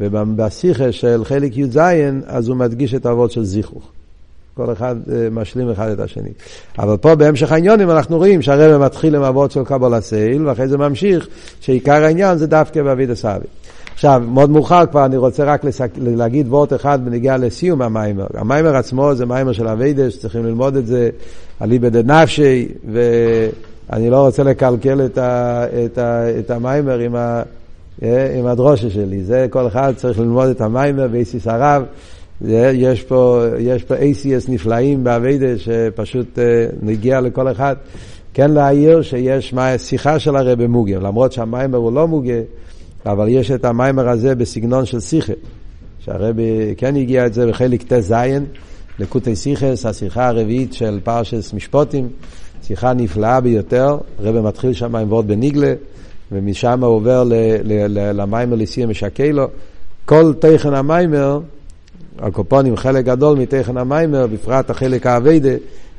ובשיחה 0.00 0.92
של 0.92 1.24
חלק 1.24 1.56
י"ז 1.56 1.78
אז 2.26 2.48
הוא 2.48 2.56
מדגיש 2.56 2.94
את 2.94 3.06
האבות 3.06 3.30
של 3.30 3.44
זיכוך. 3.44 3.82
כל 4.54 4.72
אחד 4.72 4.96
אה, 5.12 5.28
משלים 5.30 5.70
אחד 5.70 5.90
את 5.90 6.00
השני. 6.00 6.30
אבל 6.78 6.96
פה 6.96 7.14
בהמשך 7.14 7.52
העניונים 7.52 7.90
אנחנו 7.90 8.16
רואים 8.16 8.42
שהרבא 8.42 8.84
מתחיל 8.84 9.16
עם 9.16 9.22
אבות 9.22 9.50
של 9.50 9.64
קבלה 9.64 10.00
סייל, 10.00 10.46
ואחרי 10.46 10.68
זה 10.68 10.78
ממשיך 10.78 11.28
שעיקר 11.60 12.04
העניין 12.04 12.38
זה 12.38 12.46
דווקא 12.46 12.82
באביד 12.82 13.10
הסבי. 13.10 13.46
עכשיו, 14.00 14.22
מאוד 14.28 14.50
מאוחר 14.50 14.86
כבר, 14.90 15.04
אני 15.04 15.16
רוצה 15.16 15.44
רק 15.44 15.64
לסק... 15.64 15.90
להגיד 15.96 16.48
וורט 16.48 16.72
אחד 16.72 17.04
בנגיעה 17.04 17.36
לסיום 17.36 17.82
המיימר. 17.82 18.26
המיימר 18.34 18.76
עצמו 18.76 19.14
זה 19.14 19.26
מיימר 19.26 19.52
של 19.52 19.68
אביידש, 19.68 20.16
צריכים 20.16 20.44
ללמוד 20.44 20.76
את 20.76 20.86
זה, 20.86 21.10
אליבא 21.62 21.88
דנפשי, 21.88 22.68
ואני 22.92 24.10
לא 24.10 24.26
רוצה 24.26 24.42
לקלקל 24.42 25.04
את, 25.04 25.18
ה... 25.18 25.64
את, 25.84 25.98
ה... 25.98 26.38
את 26.38 26.50
המיימר 26.50 26.98
עם, 26.98 27.16
ה... 27.16 27.42
אה, 28.02 28.38
עם 28.38 28.46
הדרושה 28.46 28.90
שלי. 28.90 29.22
זה 29.22 29.46
כל 29.50 29.66
אחד 29.66 29.92
צריך 29.96 30.18
ללמוד 30.18 30.48
את 30.48 30.60
המיימר 30.60 31.08
באיסיס 31.08 31.46
הרב. 31.46 31.82
יש 32.72 33.02
פה, 33.02 33.44
יש 33.58 33.84
פה 33.84 33.94
ACS 33.94 34.48
נפלאים 34.48 35.04
באביידש 35.04 35.64
שפשוט 35.64 36.38
אה, 36.38 36.66
נגיע 36.82 37.20
לכל 37.20 37.50
אחד. 37.50 37.76
כן 38.34 38.50
להעיר 38.50 39.02
שיש 39.02 39.54
שיחה 39.76 40.18
של 40.18 40.36
הרבי 40.36 40.66
מוגה, 40.66 40.98
למרות 40.98 41.32
שהמיימר 41.32 41.78
הוא 41.78 41.92
לא 41.92 42.08
מוגה. 42.08 42.40
אבל 43.06 43.28
יש 43.28 43.50
את 43.50 43.64
המיימר 43.64 44.08
הזה 44.08 44.34
בסגנון 44.34 44.86
של 44.86 45.00
שיחה, 45.00 45.32
שהרבי 45.98 46.74
כן 46.76 46.96
הגיע 46.96 47.26
את 47.26 47.34
זה 47.34 47.46
בחלק 47.46 47.82
ט"ז, 47.82 48.14
לקוטי 48.98 49.36
סיכס, 49.36 49.86
השיחה 49.86 50.28
הרביעית 50.28 50.72
של 50.72 51.00
פרשס 51.04 51.52
משפוטים, 51.52 52.08
שיחה 52.62 52.92
נפלאה 52.92 53.40
ביותר, 53.40 53.98
הרבי 54.18 54.40
מתחיל 54.40 54.72
שם 54.72 54.96
עם 54.96 55.12
וורד 55.12 55.28
בניגלה, 55.28 55.74
ומשם 56.32 56.84
הוא 56.84 56.94
עובר 56.94 57.24
למיימר 58.14 58.56
לסיים 58.56 58.88
משקלו. 58.88 59.46
כל 60.04 60.32
תכן 60.38 60.74
המיימר, 60.74 61.40
הקופונים 62.18 62.76
חלק 62.76 63.04
גדול 63.04 63.38
מתכן 63.38 63.76
המיימר, 63.76 64.26
בפרט 64.26 64.70
החלק 64.70 65.06
האביידה, 65.06 65.54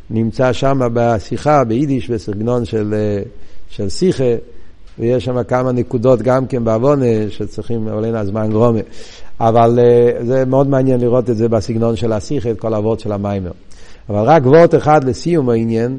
נמצא 0.10 0.54
שם 0.54 0.80
בשיחה 0.94 1.64
ביידיש 1.64 2.10
בסגנון 2.10 2.66
של, 2.66 2.94
של 3.70 3.90
שיחה. 3.90 4.34
ויש 5.02 5.26
שם 5.26 5.44
כמה 5.44 5.72
נקודות 5.72 6.22
גם 6.22 6.48
כן 6.48 6.64
בעוונה 6.64 7.06
שצריכים, 7.30 7.88
אבל 7.88 8.06
אין 8.06 8.16
הזמן 8.16 8.50
גרומה. 8.50 8.80
אבל 9.40 9.80
uh, 9.80 10.24
זה 10.26 10.46
מאוד 10.46 10.68
מעניין 10.68 11.00
לראות 11.00 11.30
את 11.30 11.38
זה 11.38 11.50
בסגנון 11.50 11.96
של 11.96 12.14
השיחה, 12.14 12.52
את 12.52 12.60
כל 12.60 12.74
האבות 12.74 13.00
של 13.00 13.12
המיימר. 13.12 13.52
אבל 14.10 14.20
רק 14.20 14.46
וורט 14.46 14.76
אחד 14.76 15.04
לסיום 15.04 15.50
העניין, 15.50 15.98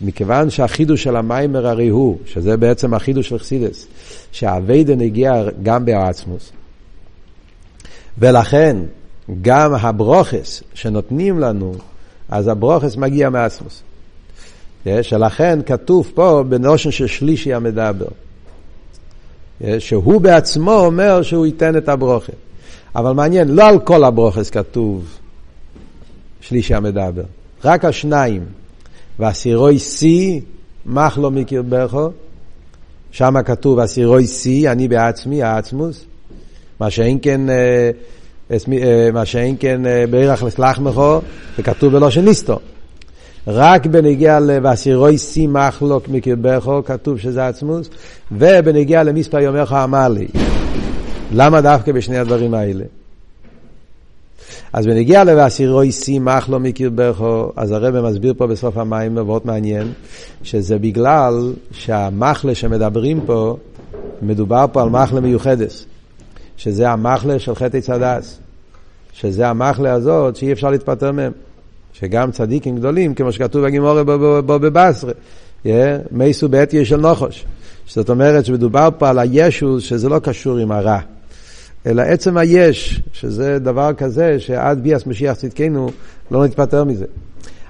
מכיוון 0.00 0.50
שהחידוש 0.50 1.02
של 1.02 1.16
המיימר 1.16 1.66
הרי 1.66 1.88
הוא, 1.88 2.18
שזה 2.26 2.56
בעצם 2.56 2.94
החידוש 2.94 3.28
של 3.28 3.38
חסידס, 3.38 3.86
שהאביידן 4.32 5.00
הגיע 5.00 5.44
גם 5.62 5.84
בעצמוס. 5.84 6.52
ולכן 8.18 8.76
גם 9.42 9.74
הברוכס 9.74 10.62
שנותנים 10.74 11.38
לנו, 11.38 11.72
אז 12.28 12.48
הברוכס 12.48 12.96
מגיע 12.96 13.30
מעצמוס. 13.30 13.82
שלכן 15.02 15.58
כתוב 15.66 16.10
פה 16.14 16.44
בנושן 16.48 16.90
של 16.90 17.06
שלישי 17.06 17.54
המדבר. 17.54 18.06
שהוא 19.78 20.20
בעצמו 20.20 20.72
אומר 20.72 21.22
שהוא 21.22 21.46
ייתן 21.46 21.76
את 21.76 21.88
הברוכה. 21.88 22.32
אבל 22.96 23.12
מעניין, 23.12 23.48
לא 23.48 23.68
על 23.68 23.78
כל 23.78 24.04
הברוכס 24.04 24.50
כתוב 24.50 25.04
שלישי 26.40 26.74
המדבר, 26.74 27.22
רק 27.64 27.84
השניים. 27.84 28.44
ואסירוי 29.18 29.78
שיא, 29.78 30.40
מח 30.86 31.18
לא 31.18 31.30
מכיר 31.30 31.62
ברכו, 31.62 32.10
שם 33.10 33.34
כתוב 33.42 33.78
אסירוי 33.78 34.26
שיא, 34.26 34.70
אני 34.70 34.88
בעצמי, 34.88 35.42
העצמוס. 35.42 36.04
מה 36.80 36.90
שאין 36.90 37.18
כן, 37.22 37.40
מה 39.12 39.24
שאין 39.24 39.56
כן 39.60 39.80
בערך 40.10 40.42
לסלח 40.42 40.80
זה 41.56 41.62
כתוב 41.62 41.92
בלושן 41.92 42.24
ניסטו. 42.24 42.58
רק 43.46 43.86
בנגיע 43.86 44.40
ל"ואסירוי 44.40 45.18
שיא 45.18 45.48
מחלוק 45.48 46.08
מקרבכו", 46.08 46.84
כתוב 46.84 47.18
שזה 47.18 47.46
עצמוס, 47.46 47.88
ובנגיע 48.32 49.02
למספר 49.02 49.38
יומך 49.38 49.76
אמר 49.84 50.08
לי. 50.08 50.28
למה 51.32 51.60
דווקא 51.60 51.92
בשני 51.92 52.18
הדברים 52.18 52.54
האלה? 52.54 52.84
אז 54.72 54.86
בנגיע 54.86 55.24
ל"ואסירוי 55.24 55.92
שיא 55.92 56.20
מחלו 56.20 56.60
מקרבכו", 56.60 57.52
אז 57.56 57.72
הרב 57.72 58.00
מסביר 58.00 58.34
פה 58.36 58.46
בסוף 58.46 58.76
המים 58.76 59.14
מאוד 59.14 59.42
מעניין, 59.44 59.92
שזה 60.42 60.78
בגלל 60.78 61.52
שהמחלה 61.70 62.54
שמדברים 62.54 63.20
פה, 63.26 63.56
מדובר 64.22 64.64
פה 64.72 64.82
על 64.82 64.88
מחלה 64.88 65.20
מיוחדת, 65.20 65.84
שזה 66.56 66.90
המחלה 66.90 67.38
של 67.38 67.54
חטא 67.54 67.80
צדס, 67.80 68.38
שזה 69.12 69.48
המחלה 69.48 69.92
הזאת 69.92 70.36
שאי 70.36 70.52
אפשר 70.52 70.70
להתפטר 70.70 71.12
מהם. 71.12 71.32
שגם 72.00 72.30
צדיקים 72.30 72.76
גדולים, 72.76 73.14
כמו 73.14 73.32
שכתוב 73.32 73.64
בגימורי 73.64 74.02
בבסרה, 74.46 75.12
מייסו 76.10 76.48
בעתיה 76.48 76.84
של 76.84 76.96
נוחוש. 76.96 77.44
זאת 77.88 78.10
אומרת 78.10 78.44
שמדובר 78.44 78.88
פה 78.98 79.08
על 79.08 79.18
הישוס 79.18 79.82
שזה 79.82 80.08
לא 80.08 80.18
קשור 80.18 80.58
עם 80.58 80.72
הרע, 80.72 80.98
אלא 81.86 82.02
עצם 82.02 82.36
היש, 82.36 83.00
שזה 83.12 83.58
דבר 83.58 83.92
כזה 83.92 84.40
שעד 84.40 84.82
ביאס 84.82 85.06
משיח 85.06 85.36
צדקנו 85.36 85.90
לא 86.30 86.44
נתפטר 86.44 86.84
מזה. 86.84 87.04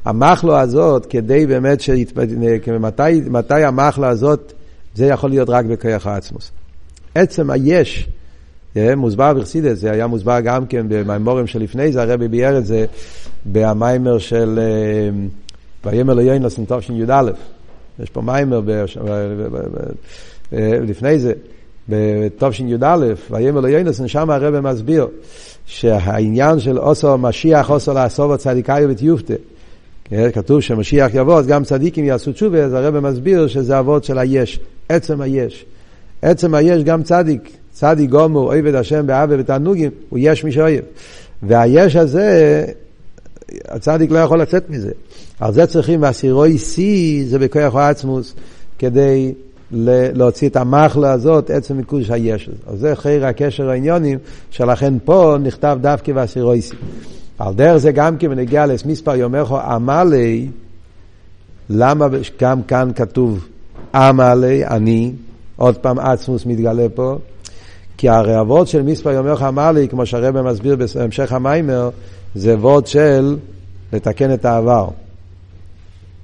המחלו 0.05 0.57
הזאת, 0.57 1.07
כדי 1.07 1.47
באמת, 1.47 1.83
מתי, 2.81 3.23
מתי 3.31 3.64
המחלו 3.64 4.07
הזאת, 4.07 4.53
זה 4.95 5.07
יכול 5.07 5.31
להיות 5.31 5.49
רק 5.51 5.64
בכוח 5.64 6.07
העצמוס. 6.07 6.51
עצם 7.14 7.51
היש, 7.51 8.09
מוסבר 8.97 9.35
בחסידס, 9.35 9.79
זה 9.79 9.91
היה 9.91 10.07
מוסבר 10.07 10.41
גם 10.41 10.67
כן 10.67 10.87
במימורים 10.89 11.47
שלפני 11.47 11.93
זה, 11.93 12.03
הרבי 12.03 12.29
ביאר 12.29 12.59
את 12.59 12.67
זה 12.67 12.87
במיימר 13.47 14.19
של 14.19 14.61
ויאמר 15.85 16.15
ליונס 16.15 16.61
תשי"א. 16.69 17.31
יש 18.03 18.11
פה 18.11 18.21
מיימר 18.21 18.61
לפני 20.63 21.19
זה, 21.19 21.33
בתשי"א, 21.89 22.97
ויאמר 23.31 23.61
ליונס, 23.61 24.01
שם 24.07 24.31
הרבי 24.31 24.61
מסביר 24.61 25.07
שהעניין 25.67 26.61
של 26.61 26.79
אוסו 26.79 27.19
משיח, 27.19 27.71
אוסו 27.71 27.95
לעשור 27.95 28.37
צדיקאי 28.37 28.87
ותיופתא. 28.87 29.35
כתוב 30.33 30.61
שמשיח 30.61 31.11
יבוא, 31.15 31.39
אז 31.39 31.47
גם 31.47 31.65
צדיקים 31.65 32.05
יעשו 32.05 32.33
תשובה, 32.33 32.65
אז 32.65 32.73
הרב 32.73 33.01
מסביר 33.01 33.47
שזה 33.47 33.79
אבות 33.79 34.05
של 34.05 34.19
היש, 34.19 34.61
עצם 34.89 35.21
היש. 35.21 35.67
עצם 36.23 36.55
היש 36.55 36.85
גם 36.85 37.03
צדיק, 37.03 37.58
צדיק 37.79 38.11
גומור, 38.11 38.53
עבד 38.53 38.75
השם 38.75 39.07
באבה 39.07 39.35
ותענוגים, 39.38 39.91
הוא 40.09 40.19
יש 40.23 40.45
מי 40.45 40.53
שאוהב. 40.53 40.85
והיש 41.43 41.97
הזה, 41.97 42.64
הצדיק 43.69 44.11
לא 44.11 44.19
יכול 44.19 44.41
לצאת 44.41 44.71
מזה. 44.71 44.91
על 45.41 45.53
זה 45.53 45.67
צריכים, 45.67 46.03
והסירוי 46.03 46.59
שיא 46.59 47.27
זה 47.29 47.38
בכוח 47.38 47.75
העצמוס, 47.75 48.35
כדי 48.79 49.35
להוציא 49.71 50.49
את 50.49 50.57
המחלה 50.57 51.12
הזאת, 51.12 51.51
עצם 51.51 51.79
מקודש 51.79 52.11
היש. 52.11 52.51
אז 52.67 52.79
זה 52.79 52.97
חייר 52.97 53.27
הקשר 53.27 53.71
העניונים, 53.71 54.19
שלכן 54.51 54.95
פה 55.05 55.37
נכתב 55.43 55.79
דווקא 55.81 56.12
והסירוי 56.14 56.62
שיא. 56.62 56.77
על 57.38 57.55
דרך 57.55 57.77
זה 57.77 57.93
גם 57.93 58.17
כן 58.17 58.29
בנגיע 58.29 58.67
למספר 58.67 59.14
יומך 59.14 59.53
עמלי, 59.53 60.49
למה 61.71 62.07
גם 62.41 62.62
כאן 62.62 62.91
כתוב 62.97 63.47
עמלי, 63.95 64.67
אני, 64.67 65.12
עוד 65.57 65.77
פעם 65.77 65.99
עצמוס 65.99 66.47
מתגלה 66.47 66.87
פה, 66.95 67.19
כי 67.99 68.09
הרי 68.09 68.41
אבות 68.41 68.69
של 68.69 68.83
מספר 68.83 69.11
יומך 69.11 69.45
אמר 69.49 69.73
לי, 69.73 69.89
כמו 69.89 70.07
שהרבא 70.07 70.43
מסביר 70.43 70.77
בהמשך 70.95 71.33
המיימר, 71.33 71.91
זה 72.35 72.55
אבות 72.55 72.87
של 72.87 73.37
לתקן 73.93 74.35
את 74.35 74.45
העבר. 74.45 74.89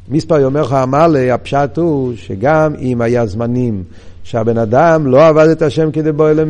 מספר 0.08 0.40
יומך 0.40 0.76
אמר 0.82 1.06
לי, 1.06 1.30
הפשט 1.30 1.76
הוא 1.76 2.12
שגם 2.16 2.74
אם 2.80 3.00
היה 3.00 3.26
זמנים 3.26 3.84
שהבן 4.24 4.58
אדם 4.58 5.06
לא 5.06 5.26
עבד 5.26 5.48
את 5.48 5.62
השם 5.62 5.90
כדי 5.90 6.12
בוא 6.12 6.30
אל 6.30 6.44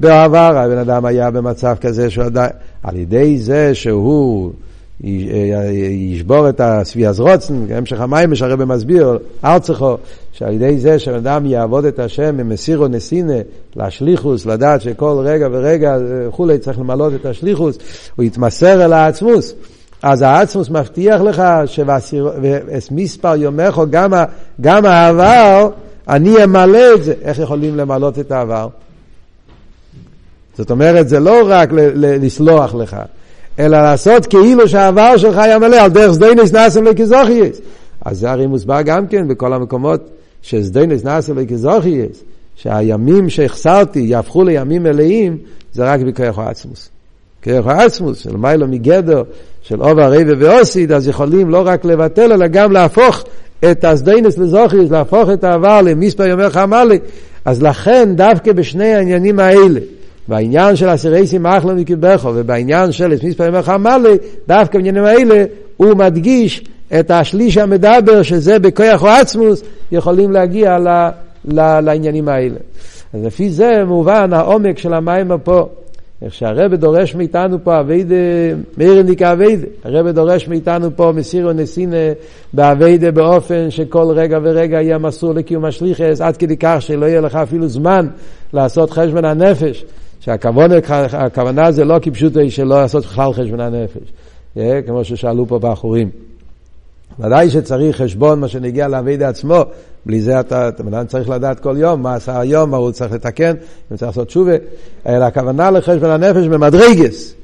בעבר 0.00 0.58
הבן 0.58 0.78
אדם 0.78 1.04
היה 1.04 1.30
במצב 1.30 1.76
כזה 1.80 2.10
שהוא 2.10 2.24
עדיין, 2.24 2.50
על 2.82 2.96
ידי 2.96 3.38
זה 3.38 3.74
שהוא 3.74 4.52
ישבור 5.02 6.48
את 6.48 6.60
הסביאז 6.64 7.20
רוצן, 7.20 7.64
המשך 7.70 8.00
המים 8.00 8.34
שהרבא 8.34 8.64
מסביר, 8.64 9.18
ארצחו, 9.44 9.96
שעל 10.32 10.52
ידי 10.52 10.78
זה 10.78 10.98
שאדם 10.98 11.46
יעבוד 11.46 11.84
את 11.84 11.98
השם 11.98 12.36
ממסירו 12.36 12.88
נסינה 12.88 13.34
לשליחוס, 13.76 14.46
לדעת 14.46 14.80
שכל 14.80 15.22
רגע 15.24 15.48
ורגע 15.52 15.96
וכולי 16.00 16.58
צריך 16.58 16.78
למלות 16.78 17.14
את 17.14 17.26
השליחוס, 17.26 17.78
הוא 18.16 18.24
יתמסר 18.24 18.84
אל 18.84 18.92
העצמוס. 18.92 19.54
אז 20.02 20.22
העצמוס 20.22 20.70
מבטיח 20.70 21.20
לך 21.20 21.42
שמספר 22.78 23.36
יומך, 23.36 23.80
גם, 23.90 24.12
גם 24.60 24.86
העבר, 24.86 25.68
אני 26.08 26.44
אמלא 26.44 26.94
את 26.94 27.04
זה. 27.04 27.14
איך 27.22 27.38
יכולים 27.38 27.76
למלות 27.76 28.18
את 28.18 28.32
העבר? 28.32 28.68
זאת 30.58 30.70
אומרת, 30.70 31.08
זה 31.08 31.20
לא 31.20 31.40
רק 31.44 31.68
לסלוח 31.94 32.74
לך. 32.74 32.96
אלא 33.58 33.82
לעשות 33.82 34.26
כאילו 34.26 34.68
שהעבר 34.68 35.16
שלך 35.16 35.38
היה 35.38 35.58
מלא, 35.58 35.76
על 35.76 35.90
דרך 35.90 36.12
סדיינס 36.12 36.52
נאסם 36.52 36.84
לכזוכייס. 36.84 37.60
אז 38.04 38.18
זה 38.18 38.30
הרי 38.30 38.46
מוסבר 38.46 38.82
גם 38.82 39.06
כן 39.06 39.28
בכל 39.28 39.52
המקומות 39.52 40.10
שסדיינס 40.42 41.04
נאסם 41.04 41.38
לכזוכייס, 41.38 42.24
שהימים 42.56 43.30
שהחסרתי 43.30 44.00
יהפכו 44.00 44.44
לימים 44.44 44.82
מלאים, 44.82 45.38
זה 45.72 45.84
רק 45.84 46.00
בכוח 46.00 46.38
העצמוס. 46.38 46.90
כוח 47.44 47.66
העצמוס, 47.66 48.18
של 48.18 48.36
מיילו 48.36 48.68
מגדר, 48.68 49.22
של 49.62 49.80
עובר 49.80 50.12
רבי 50.12 50.34
ואוסיד, 50.38 50.92
אז 50.92 51.08
יכולים 51.08 51.50
לא 51.50 51.62
רק 51.66 51.84
לבטל, 51.84 52.32
אלא 52.32 52.46
גם 52.46 52.72
להפוך 52.72 53.24
את 53.70 53.84
הסדיינס 53.84 54.38
לזוכייס, 54.38 54.90
להפוך 54.90 55.30
את 55.30 55.44
העבר 55.44 55.80
למספר 55.82 56.26
ימי 56.26 56.50
חמאלי. 56.50 56.98
אז 57.44 57.62
לכן, 57.62 58.08
דווקא 58.16 58.52
בשני 58.52 58.94
העניינים 58.94 59.38
האלה, 59.38 59.80
בעניין 60.30 60.76
של 60.76 60.94
אסירי 60.94 61.26
שימח 61.26 61.64
לו 61.64 61.76
מקיבכו, 61.76 62.28
ובעניין 62.34 62.92
של 62.92 63.14
מספר 63.24 63.46
ימי 63.46 63.62
חמאלי, 63.62 64.16
דווקא 64.48 64.78
בעניינים 64.78 65.04
האלה, 65.04 65.44
הוא 65.76 65.94
מדגיש 65.94 66.64
את 67.00 67.10
השליש 67.10 67.56
המדבר, 67.56 68.22
שזה 68.22 68.58
בכוח 68.58 69.02
או 69.02 69.08
עצמוס, 69.08 69.62
יכולים 69.92 70.32
להגיע 70.32 70.78
ל, 70.78 70.88
ל, 71.44 71.80
לעניינים 71.80 72.28
האלה. 72.28 72.58
אז 73.14 73.24
לפי 73.24 73.50
זה 73.50 73.84
מובן 73.86 74.32
העומק 74.32 74.78
של 74.78 74.94
המים 74.94 75.30
פה. 75.44 75.68
איך 76.22 76.34
שהרבא 76.34 76.76
דורש 76.76 77.14
מאיתנו 77.14 77.64
פה 77.64 77.80
אביידה, 77.80 78.14
מאירניקה 78.78 79.32
אביידה. 79.32 79.66
הרבא 79.84 80.10
דורש 80.10 80.48
מאיתנו 80.48 80.96
פה 80.96 81.12
מסירו 81.14 81.52
נסינה 81.52 81.96
באביידה 82.52 83.10
באופן 83.10 83.70
שכל 83.70 84.06
רגע 84.14 84.38
ורגע 84.42 84.82
יהיה 84.82 84.98
מסור 84.98 85.34
לקיום 85.34 85.64
השליחס, 85.64 86.20
עד 86.20 86.36
כדי 86.36 86.56
כך 86.56 86.76
שלא 86.80 87.06
יהיה 87.06 87.20
לך 87.20 87.36
אפילו 87.36 87.68
זמן 87.68 88.06
לעשות 88.52 88.90
חשבון 88.90 89.24
הנפש. 89.24 89.84
שהכוונה 90.20 91.70
זה 91.70 91.84
לא 91.84 91.98
כפשוטו 92.02 92.40
שלא 92.48 92.80
לעשות 92.80 93.04
בכלל 93.04 93.32
חשבון 93.32 93.60
הנפש, 93.60 94.12
אה, 94.56 94.80
כמו 94.86 95.04
ששאלו 95.04 95.46
פה 95.46 95.58
באחורים. 95.58 96.10
ודאי 97.18 97.50
שצריך 97.50 97.96
חשבון, 97.96 98.40
מה 98.40 98.48
שנגיע 98.48 98.88
לאבידה 98.88 99.28
עצמו, 99.28 99.64
בלי 100.06 100.20
זה 100.20 100.40
אתה, 100.40 100.68
אתה 100.68 100.82
אדם 100.82 101.06
צריך 101.06 101.28
לדעת 101.28 101.60
כל 101.60 101.74
יום 101.78 102.02
מה 102.02 102.14
עשה 102.14 102.40
היום, 102.40 102.70
מה 102.70 102.76
הוא 102.76 102.90
צריך 102.90 103.12
לתקן, 103.12 103.54
אם 103.92 103.96
צריך 103.96 104.08
לעשות 104.08 104.28
תשובה, 104.28 104.52
אלא 105.06 105.24
הכוונה 105.24 105.70
לחשבון 105.70 106.10
הנפש 106.10 106.46
במדרגס, 106.46 107.34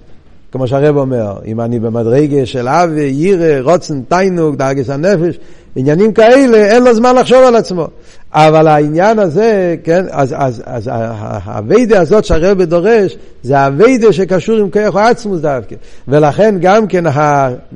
כמו 0.53 0.69
שהרב 0.69 0.97
אומר, 0.97 1.39
אם 1.47 1.61
אני 1.61 1.79
במדרגה 1.79 2.47
של 2.47 2.69
אבי, 2.69 3.13
ירא, 3.15 3.61
רוצן, 3.61 4.03
תיינוג, 4.03 4.57
דרגס 4.57 4.91
הנפש, 4.91 5.39
עניינים 5.77 6.13
כאלה, 6.13 6.57
אין 6.57 6.85
לו 6.85 6.95
זמן 6.95 7.15
לחשוב 7.15 7.45
על 7.45 7.57
עצמו. 7.57 7.89
אבל 8.33 8.69
העניין 8.69 9.19
הזה, 9.19 9.77
כן, 9.85 10.05
אז, 10.11 10.35
אז, 10.39 10.63
אז 10.67 10.91
הווידה 11.45 12.01
הזאת 12.01 12.25
שהרב 12.25 12.63
דורש, 12.63 13.17
זה 13.43 13.65
הווידה 13.65 14.13
שקשור 14.13 14.57
עם 14.57 14.71
כוח 14.71 14.97
העצמוס 14.97 15.41
דווקא. 15.41 15.77
ולכן 16.09 16.55
גם 16.61 16.87
כן 16.87 17.05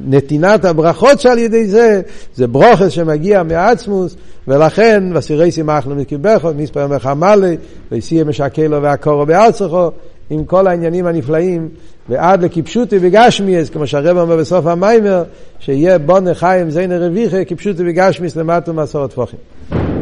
נתינת 0.06 0.64
הברכות 0.64 1.20
שעל 1.20 1.38
ידי 1.38 1.66
זה, 1.66 2.00
זה 2.34 2.46
ברוכס 2.46 2.88
שמגיע 2.88 3.42
מעצמוס, 3.42 4.16
ולכן 4.48 5.04
וסירי 5.14 5.50
שימח 5.50 5.86
לו 5.86 5.96
מקיבכו, 5.96 6.50
מספר 6.56 6.80
ימי 6.80 6.98
חמלי, 6.98 7.56
ויסי 7.92 8.22
משקה 8.22 8.68
לו 8.68 8.82
והקורו 8.82 9.26
בארצכו, 9.26 9.90
עם 10.30 10.44
כל 10.44 10.66
העניינים 10.66 11.06
הנפלאים, 11.06 11.68
ועד 12.08 12.42
לקיפשוטי 12.42 12.98
וגשמיאס, 13.00 13.70
כמו 13.70 13.86
שהרב 13.86 14.18
אומר 14.18 14.36
בסוף 14.36 14.66
המיימר, 14.66 15.22
שיהיה 15.58 15.98
בונה 15.98 16.34
חיים 16.34 16.70
זיינה 16.70 16.98
רוויחה, 16.98 17.44
קיפשוטי 17.44 17.82
וגשמיאס 17.86 18.36
למטה 18.36 18.72
מסורת 18.72 19.12
פוחים. 19.12 19.99